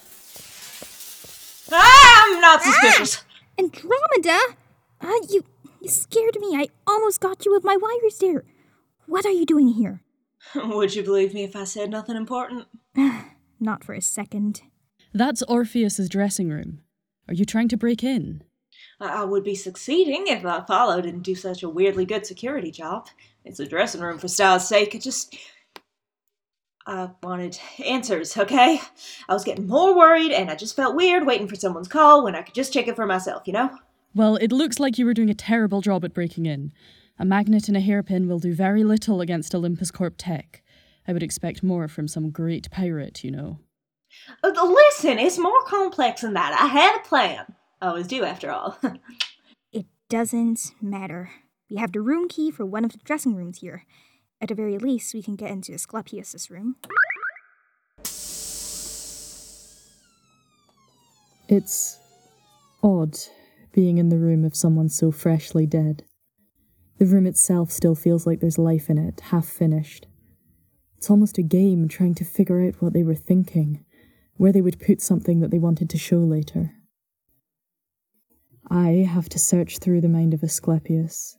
Ah, 1.71 2.23
I'm 2.25 2.41
not 2.41 2.63
suspicious. 2.63 3.23
Ah! 3.23 3.59
Andromeda! 3.59 4.39
Uh, 4.99 5.13
you, 5.29 5.43
you 5.79 5.89
scared 5.89 6.37
me. 6.39 6.57
I 6.57 6.69
almost 6.87 7.19
got 7.21 7.45
you 7.45 7.51
with 7.53 7.63
my 7.63 7.77
wires 7.77 8.17
there. 8.17 8.43
What 9.05 9.25
are 9.27 9.31
you 9.31 9.45
doing 9.45 9.69
here? 9.69 10.01
Would 10.55 10.95
you 10.95 11.03
believe 11.03 11.35
me 11.35 11.43
if 11.43 11.55
I 11.55 11.65
said 11.65 11.91
nothing 11.91 12.15
important? 12.15 12.65
Not 13.59 13.83
for 13.83 13.93
a 13.93 14.01
second. 14.01 14.61
That's 15.13 15.43
Orpheus's 15.43 16.09
dressing 16.09 16.49
room. 16.49 16.81
Are 17.27 17.33
you 17.35 17.45
trying 17.45 17.67
to 17.69 17.77
break 17.77 18.03
in? 18.03 18.43
I 18.99 19.23
would 19.23 19.43
be 19.43 19.55
succeeding 19.55 20.27
if 20.27 20.45
I 20.45 20.63
followed 20.65 21.05
and 21.05 21.23
do 21.23 21.35
such 21.35 21.63
a 21.63 21.69
weirdly 21.69 22.05
good 22.05 22.25
security 22.25 22.71
job. 22.71 23.07
It's 23.43 23.59
a 23.59 23.65
dressing 23.65 24.01
room 24.01 24.17
for 24.17 24.27
style's 24.27 24.67
sake. 24.67 24.95
It 24.95 25.01
just. 25.01 25.35
I 26.87 27.09
wanted 27.23 27.59
answers, 27.83 28.37
okay? 28.37 28.79
I 29.27 29.33
was 29.33 29.43
getting 29.43 29.67
more 29.67 29.95
worried 29.95 30.31
and 30.31 30.51
I 30.51 30.55
just 30.55 30.75
felt 30.75 30.95
weird 30.95 31.25
waiting 31.25 31.47
for 31.47 31.55
someone's 31.55 31.87
call 31.87 32.23
when 32.23 32.35
I 32.35 32.43
could 32.43 32.53
just 32.53 32.71
check 32.71 32.87
it 32.87 32.95
for 32.95 33.07
myself, 33.07 33.47
you 33.47 33.53
know? 33.53 33.75
Well, 34.13 34.35
it 34.35 34.51
looks 34.51 34.79
like 34.79 34.99
you 34.99 35.05
were 35.05 35.15
doing 35.15 35.31
a 35.31 35.35
terrible 35.35 35.81
job 35.81 36.05
at 36.05 36.13
breaking 36.13 36.45
in. 36.45 36.71
A 37.17 37.25
magnet 37.25 37.67
and 37.67 37.75
a 37.75 37.81
hairpin 37.81 38.27
will 38.27 38.37
do 38.37 38.53
very 38.53 38.83
little 38.83 39.19
against 39.19 39.55
Olympus 39.55 39.89
Corp 39.89 40.13
tech. 40.17 40.61
I 41.07 41.13
would 41.13 41.23
expect 41.23 41.63
more 41.63 41.87
from 41.87 42.07
some 42.07 42.29
great 42.29 42.69
pirate, 42.69 43.23
you 43.23 43.31
know. 43.31 43.59
Uh, 44.43 44.49
listen, 44.49 45.17
it's 45.17 45.39
more 45.39 45.63
complex 45.65 46.21
than 46.21 46.33
that. 46.33 46.53
I 46.59 46.67
had 46.67 46.97
a 46.97 47.07
plan. 47.07 47.45
I 47.81 48.01
do 48.01 48.23
after 48.23 48.51
all. 48.51 48.77
it 49.71 49.85
doesn't 50.09 50.73
matter. 50.81 51.31
We 51.69 51.77
have 51.77 51.91
the 51.91 52.01
room 52.01 52.27
key 52.27 52.51
for 52.51 52.65
one 52.65 52.85
of 52.85 52.91
the 52.91 52.99
dressing 53.03 53.35
rooms 53.35 53.59
here. 53.59 53.85
At 54.41 54.49
the 54.49 54.55
very 54.55 54.77
least, 54.77 55.13
we 55.13 55.23
can 55.23 55.35
get 55.35 55.51
into 55.51 55.73
Asclepius's 55.73 56.51
room. 56.51 56.75
It's 61.47 61.99
odd 62.81 63.17
being 63.71 63.97
in 63.97 64.09
the 64.09 64.17
room 64.17 64.45
of 64.45 64.55
someone 64.55 64.89
so 64.89 65.11
freshly 65.11 65.65
dead. 65.65 66.03
The 66.97 67.05
room 67.05 67.25
itself 67.25 67.71
still 67.71 67.93
feels 67.93 68.25
like 68.25 68.39
there's 68.39 68.57
life 68.57 68.89
in 68.89 68.97
it, 68.97 69.19
half 69.19 69.45
finished. 69.45 70.07
It's 70.97 71.09
almost 71.09 71.37
a 71.37 71.43
game 71.43 71.87
trying 71.87 72.15
to 72.15 72.23
figure 72.25 72.65
out 72.65 72.81
what 72.81 72.93
they 72.93 73.03
were 73.03 73.15
thinking, 73.15 73.83
where 74.37 74.51
they 74.51 74.61
would 74.61 74.79
put 74.79 75.01
something 75.01 75.39
that 75.41 75.51
they 75.51 75.59
wanted 75.59 75.89
to 75.89 75.97
show 75.97 76.17
later. 76.19 76.73
I 78.69 79.07
have 79.07 79.29
to 79.29 79.39
search 79.39 79.77
through 79.77 80.01
the 80.01 80.09
mind 80.09 80.33
of 80.33 80.43
Asclepius. 80.43 81.37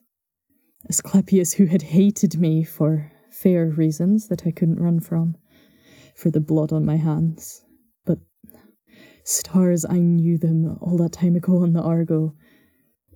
Asclepius, 0.89 1.55
who 1.55 1.66
had 1.66 1.83
hated 1.83 2.39
me 2.39 2.62
for 2.62 3.11
fair 3.31 3.66
reasons 3.66 4.29
that 4.29 4.47
I 4.47 4.53
couldn't 4.53 4.81
run 4.81 5.01
from, 5.01 5.37
for 6.14 6.31
the 6.31 6.41
blood 6.41 6.72
on 6.72 6.85
my 6.87 6.97
hands. 6.97 7.64
But 8.05 8.18
stars, 9.24 9.85
I 9.85 9.99
knew 9.99 10.39
them 10.39 10.79
all 10.81 10.97
that 10.99 11.12
time 11.12 11.35
ago 11.35 11.62
on 11.62 11.72
the 11.72 11.83
Argo. 11.83 12.35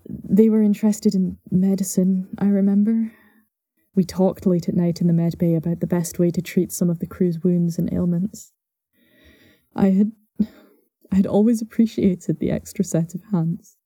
They 0.08 0.48
were 0.48 0.62
interested 0.62 1.14
in 1.14 1.38
medicine, 1.50 2.28
I 2.38 2.46
remember. 2.46 3.12
We 3.94 4.04
talked 4.04 4.46
late 4.46 4.68
at 4.68 4.74
night 4.74 5.00
in 5.00 5.06
the 5.06 5.12
med 5.12 5.38
bay 5.38 5.54
about 5.54 5.80
the 5.80 5.86
best 5.86 6.18
way 6.18 6.30
to 6.30 6.42
treat 6.42 6.72
some 6.72 6.90
of 6.90 6.98
the 6.98 7.06
crew's 7.06 7.42
wounds 7.44 7.78
and 7.78 7.92
ailments. 7.92 8.52
I 9.74 9.90
had 9.90 10.12
I 11.12 11.16
had 11.16 11.26
always 11.26 11.60
appreciated 11.60 12.38
the 12.38 12.50
extra 12.50 12.84
set 12.84 13.14
of 13.14 13.22
hands. 13.32 13.76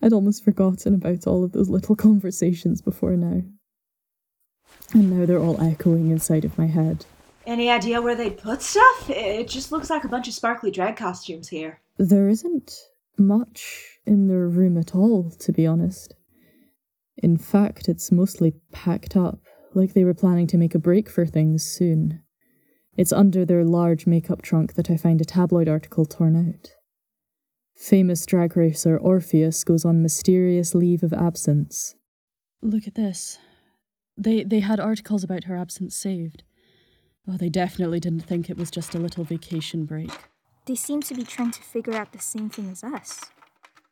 I'd 0.00 0.12
almost 0.12 0.44
forgotten 0.44 0.94
about 0.94 1.26
all 1.26 1.44
of 1.44 1.52
those 1.52 1.68
little 1.68 1.96
conversations 2.08 2.80
before 2.80 3.16
now. 3.16 3.42
And 4.92 5.10
now 5.10 5.26
they're 5.26 5.38
all 5.38 5.60
echoing 5.60 6.10
inside 6.10 6.44
of 6.44 6.56
my 6.56 6.66
head. 6.66 7.04
Any 7.46 7.70
idea 7.70 8.02
where 8.02 8.14
they'd 8.14 8.36
put 8.36 8.62
stuff? 8.62 9.08
It 9.08 9.48
just 9.48 9.72
looks 9.72 9.90
like 9.90 10.04
a 10.04 10.08
bunch 10.08 10.28
of 10.28 10.34
sparkly 10.34 10.70
drag 10.70 10.96
costumes 10.96 11.48
here. 11.48 11.80
There 11.96 12.28
isn't 12.28 12.74
much 13.16 13.98
in 14.06 14.28
their 14.28 14.46
room 14.48 14.76
at 14.76 14.94
all, 14.94 15.30
to 15.30 15.52
be 15.52 15.66
honest. 15.66 16.14
In 17.16 17.36
fact, 17.36 17.88
it's 17.88 18.12
mostly 18.12 18.54
packed 18.70 19.16
up, 19.16 19.40
like 19.74 19.94
they 19.94 20.04
were 20.04 20.14
planning 20.14 20.46
to 20.48 20.58
make 20.58 20.74
a 20.74 20.78
break 20.78 21.08
for 21.08 21.26
things 21.26 21.64
soon. 21.64 22.22
It's 22.96 23.12
under 23.12 23.44
their 23.44 23.64
large 23.64 24.06
makeup 24.06 24.42
trunk 24.42 24.74
that 24.74 24.90
I 24.90 24.96
find 24.96 25.20
a 25.20 25.24
tabloid 25.24 25.68
article 25.68 26.04
torn 26.04 26.36
out. 26.36 26.74
Famous 27.78 28.26
drag 28.26 28.56
racer 28.56 28.98
Orpheus 28.98 29.62
goes 29.62 29.84
on 29.84 30.02
mysterious 30.02 30.74
leave 30.74 31.04
of 31.04 31.12
absence. 31.12 31.94
Look 32.60 32.88
at 32.88 32.96
this. 32.96 33.38
They 34.16 34.42
they 34.42 34.58
had 34.58 34.80
articles 34.80 35.22
about 35.22 35.44
her 35.44 35.56
absence 35.56 35.94
saved. 35.94 36.42
Oh, 37.28 37.36
they 37.36 37.48
definitely 37.48 38.00
didn't 38.00 38.26
think 38.26 38.50
it 38.50 38.56
was 38.56 38.72
just 38.72 38.96
a 38.96 38.98
little 38.98 39.22
vacation 39.22 39.84
break. 39.84 40.10
They 40.66 40.74
seem 40.74 41.02
to 41.02 41.14
be 41.14 41.22
trying 41.22 41.52
to 41.52 41.62
figure 41.62 41.94
out 41.94 42.10
the 42.10 42.18
same 42.18 42.50
thing 42.50 42.68
as 42.68 42.82
us. 42.82 43.26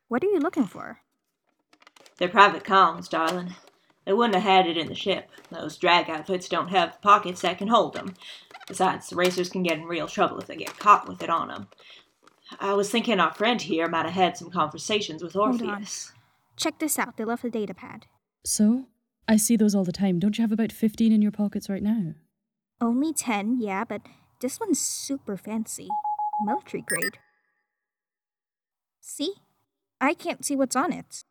What 0.08 0.24
are 0.24 0.30
you 0.30 0.40
looking 0.40 0.66
for? 0.66 0.98
They're 2.18 2.28
private 2.28 2.64
comms, 2.64 3.08
darling. 3.08 3.54
They 4.04 4.12
wouldn't 4.12 4.34
have 4.34 4.42
had 4.42 4.66
it 4.66 4.76
in 4.76 4.88
the 4.88 4.96
ship. 4.96 5.30
Those 5.50 5.78
drag 5.78 6.10
outfits 6.10 6.48
don't 6.48 6.68
have 6.68 7.00
pockets 7.02 7.42
that 7.42 7.58
can 7.58 7.68
hold 7.68 7.94
them. 7.94 8.14
Besides, 8.66 9.10
the 9.10 9.16
racers 9.16 9.48
can 9.48 9.62
get 9.62 9.78
in 9.78 9.84
real 9.84 10.08
trouble 10.08 10.40
if 10.40 10.48
they 10.48 10.56
get 10.56 10.76
caught 10.76 11.06
with 11.06 11.22
it 11.22 11.30
on 11.30 11.48
them. 11.48 11.68
I 12.60 12.74
was 12.74 12.90
thinking 12.90 13.20
our 13.20 13.32
friend 13.32 13.60
here 13.60 13.88
might 13.88 14.06
have 14.06 14.14
had 14.14 14.36
some 14.36 14.50
conversations 14.50 15.22
with 15.22 15.36
Orpheus. 15.36 16.12
Check 16.56 16.78
this 16.78 16.98
out. 16.98 17.16
They 17.16 17.24
left 17.24 17.42
the 17.42 17.50
data 17.50 17.74
pad. 17.74 18.06
So? 18.44 18.86
I 19.28 19.36
see 19.36 19.56
those 19.56 19.74
all 19.74 19.84
the 19.84 19.92
time. 19.92 20.20
Don't 20.20 20.38
you 20.38 20.42
have 20.42 20.52
about 20.52 20.70
15 20.70 21.12
in 21.12 21.20
your 21.20 21.32
pockets 21.32 21.68
right 21.68 21.82
now? 21.82 22.14
Only 22.80 23.12
10, 23.12 23.60
yeah, 23.60 23.82
but 23.84 24.02
this 24.40 24.60
one's 24.60 24.80
super 24.80 25.36
fancy. 25.36 25.88
Military 26.44 26.82
grade. 26.82 27.18
See? 29.00 29.34
I 30.00 30.14
can't 30.14 30.44
see 30.44 30.54
what's 30.54 30.76
on 30.76 30.92
it. 30.92 31.24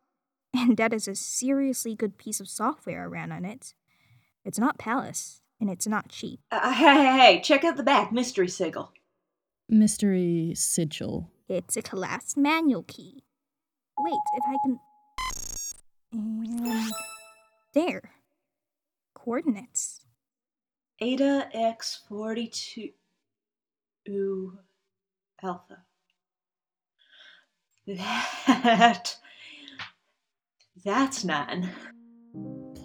And 0.54 0.76
that 0.78 0.94
is 0.94 1.06
a 1.06 1.14
seriously 1.14 1.94
good 1.94 2.16
piece 2.16 2.40
of 2.40 2.48
software 2.48 3.02
I 3.02 3.06
ran 3.06 3.30
on 3.30 3.44
it. 3.44 3.74
It's 4.42 4.58
not 4.58 4.78
Palace, 4.78 5.42
and 5.60 5.68
it's 5.68 5.86
not 5.86 6.08
cheap. 6.08 6.40
Uh, 6.50 6.72
hey, 6.72 6.94
hey, 6.94 7.18
hey, 7.18 7.40
check 7.42 7.62
out 7.62 7.76
the 7.76 7.82
back 7.82 8.10
mystery 8.10 8.48
sigil. 8.48 8.92
Mystery 9.68 10.52
sigil. 10.54 11.30
It's 11.48 11.76
a 11.76 11.82
class 11.82 12.36
manual 12.36 12.84
key. 12.84 13.24
Wait, 13.98 14.14
if 14.34 14.44
I 14.46 14.56
can. 14.64 14.78
And. 16.12 16.92
There. 17.74 18.10
Coordinates. 19.14 20.00
Ada 21.00 21.48
X42 21.54 22.92
Ooh, 24.08 24.58
Alpha. 25.42 25.78
That 27.86 29.16
That's 30.84 31.24
none. 31.24 31.68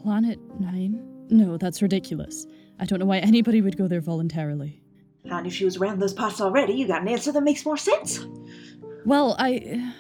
Planet 0.01 0.39
9? 0.59 1.27
No, 1.29 1.57
that's 1.57 1.81
ridiculous. 1.81 2.45
I 2.79 2.85
don't 2.85 2.99
know 2.99 3.05
why 3.05 3.19
anybody 3.19 3.61
would 3.61 3.77
go 3.77 3.87
there 3.87 4.01
voluntarily. 4.01 4.80
And 5.25 5.47
if 5.47 5.53
she 5.53 5.65
was 5.65 5.77
around 5.77 5.99
those 5.99 6.13
parts 6.13 6.41
already, 6.41 6.73
you 6.73 6.87
got 6.87 7.01
an 7.01 7.07
answer 7.07 7.31
that 7.31 7.43
makes 7.43 7.65
more 7.65 7.77
sense. 7.77 8.25
Well, 9.05 9.35
I. 9.39 9.93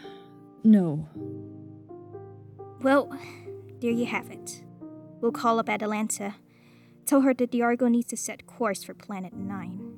No. 0.63 1.07
Well, 2.81 3.15
there 3.79 3.91
you 3.91 4.05
have 4.05 4.29
it. 4.29 4.63
We'll 5.21 5.31
call 5.31 5.59
up 5.59 5.69
Atalanta. 5.69 6.35
Tell 7.05 7.21
her 7.21 7.33
that 7.33 7.51
the 7.51 7.61
Argo 7.61 7.87
needs 7.87 8.07
to 8.09 8.17
set 8.17 8.45
course 8.45 8.83
for 8.83 8.93
Planet 8.93 9.33
9. 9.33 9.91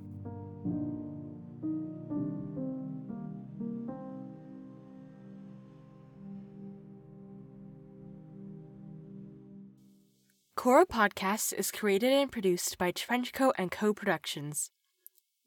Khôra 10.58 10.86
Podcasts 10.86 11.52
is 11.52 11.72
created 11.72 12.14
and 12.14 12.32
produced 12.32 12.78
by 12.78 12.94
Trenchcoat 12.94 13.52
and 13.58 13.70
Co 13.70 13.94
Productions. 13.94 14.72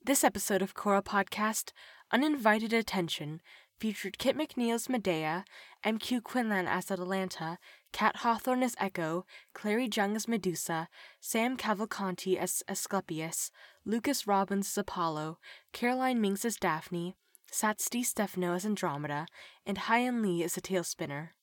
This 0.07 0.23
episode 0.23 0.63
of 0.63 0.73
Khôra 0.73 1.03
Podcast, 1.03 1.73
Uninvited 2.13 2.73
Attention, 2.73 3.41
featured 3.81 4.19
Kit 4.19 4.39
MacNeil 4.39 4.77
as 4.77 4.89
Medea, 4.89 5.45
MQ 5.85 6.23
Quinlan 6.23 6.69
as 6.69 6.93
Atalanta, 6.93 7.59
Kat 7.93 8.19
Hawthorne 8.19 8.63
as 8.63 8.77
Echo, 8.79 9.27
Clary 9.53 9.89
Cheung 9.89 10.15
as 10.15 10.29
Medusa, 10.29 10.89
Sam 11.19 11.57
Cavalcanti 11.57 12.37
as 12.37 12.63
Asclepius, 12.69 13.51
Lucas 13.85 14.29
Robbins 14.29 14.69
as 14.69 14.79
Apollo, 14.79 15.39
Caroline 15.73 16.21
Mincks 16.21 16.45
as 16.45 16.55
Daphne, 16.55 17.17
Sats 17.51 17.91
di 17.91 18.05
Stefano 18.05 18.55
as 18.55 18.65
Andromeda, 18.65 19.27
and 19.67 19.77
Hyan 19.77 20.23
Lee 20.23 20.45
as 20.45 20.57
a 20.57 20.61
tail 20.61 20.85
spinner. 20.85 21.35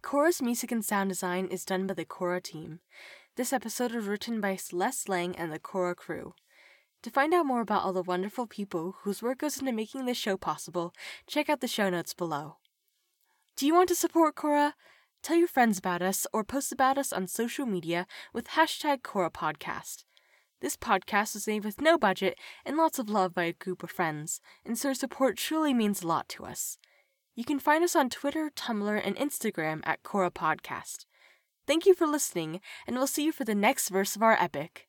Khôra's 0.00 0.40
music 0.40 0.70
and 0.70 0.84
sound 0.84 1.08
design 1.08 1.46
is 1.46 1.64
done 1.64 1.88
by 1.88 1.94
the 1.94 2.04
Khôra 2.04 2.40
team. 2.40 2.78
This 3.34 3.52
episode 3.52 3.96
was 3.96 4.06
written 4.06 4.40
by 4.40 4.54
Celeste 4.54 5.08
Lang 5.08 5.34
and 5.34 5.52
the 5.52 5.58
Khôra 5.58 5.96
crew. 5.96 6.34
To 7.02 7.10
find 7.10 7.32
out 7.32 7.46
more 7.46 7.60
about 7.60 7.84
all 7.84 7.92
the 7.92 8.02
wonderful 8.02 8.46
people 8.46 8.96
whose 9.02 9.22
work 9.22 9.38
goes 9.38 9.58
into 9.58 9.72
making 9.72 10.06
this 10.06 10.16
show 10.16 10.36
possible, 10.36 10.92
check 11.26 11.48
out 11.48 11.60
the 11.60 11.68
show 11.68 11.88
notes 11.88 12.12
below. 12.12 12.56
Do 13.56 13.66
you 13.66 13.74
want 13.74 13.88
to 13.90 13.94
support 13.94 14.34
Khôra? 14.34 14.72
Tell 15.22 15.36
your 15.36 15.48
friends 15.48 15.78
about 15.78 16.02
us 16.02 16.26
or 16.32 16.42
post 16.42 16.72
about 16.72 16.98
us 16.98 17.12
on 17.12 17.26
social 17.26 17.66
media 17.66 18.06
with 18.32 18.48
hashtag 18.48 19.02
Khôra 19.02 19.32
Podcast. 19.32 20.04
This 20.60 20.76
podcast 20.76 21.34
was 21.34 21.46
made 21.46 21.64
with 21.64 21.80
no 21.80 21.98
budget 21.98 22.36
and 22.66 22.76
lots 22.76 22.98
of 22.98 23.08
love 23.08 23.32
by 23.32 23.44
a 23.44 23.52
group 23.52 23.84
of 23.84 23.90
friends, 23.90 24.40
and 24.64 24.76
so 24.76 24.88
your 24.88 24.94
support 24.94 25.36
truly 25.36 25.72
means 25.72 26.02
a 26.02 26.06
lot 26.06 26.28
to 26.30 26.44
us. 26.44 26.78
You 27.36 27.44
can 27.44 27.60
find 27.60 27.84
us 27.84 27.94
on 27.94 28.10
Twitter, 28.10 28.50
Tumblr, 28.56 29.00
and 29.04 29.16
Instagram 29.16 29.82
at 29.84 30.02
Khôra 30.02 30.32
Podcast. 30.32 31.04
Thank 31.64 31.86
you 31.86 31.94
for 31.94 32.08
listening, 32.08 32.60
and 32.88 32.96
we'll 32.96 33.06
see 33.06 33.24
you 33.24 33.30
for 33.30 33.44
the 33.44 33.54
next 33.54 33.88
verse 33.88 34.16
of 34.16 34.22
our 34.22 34.36
epic. 34.40 34.87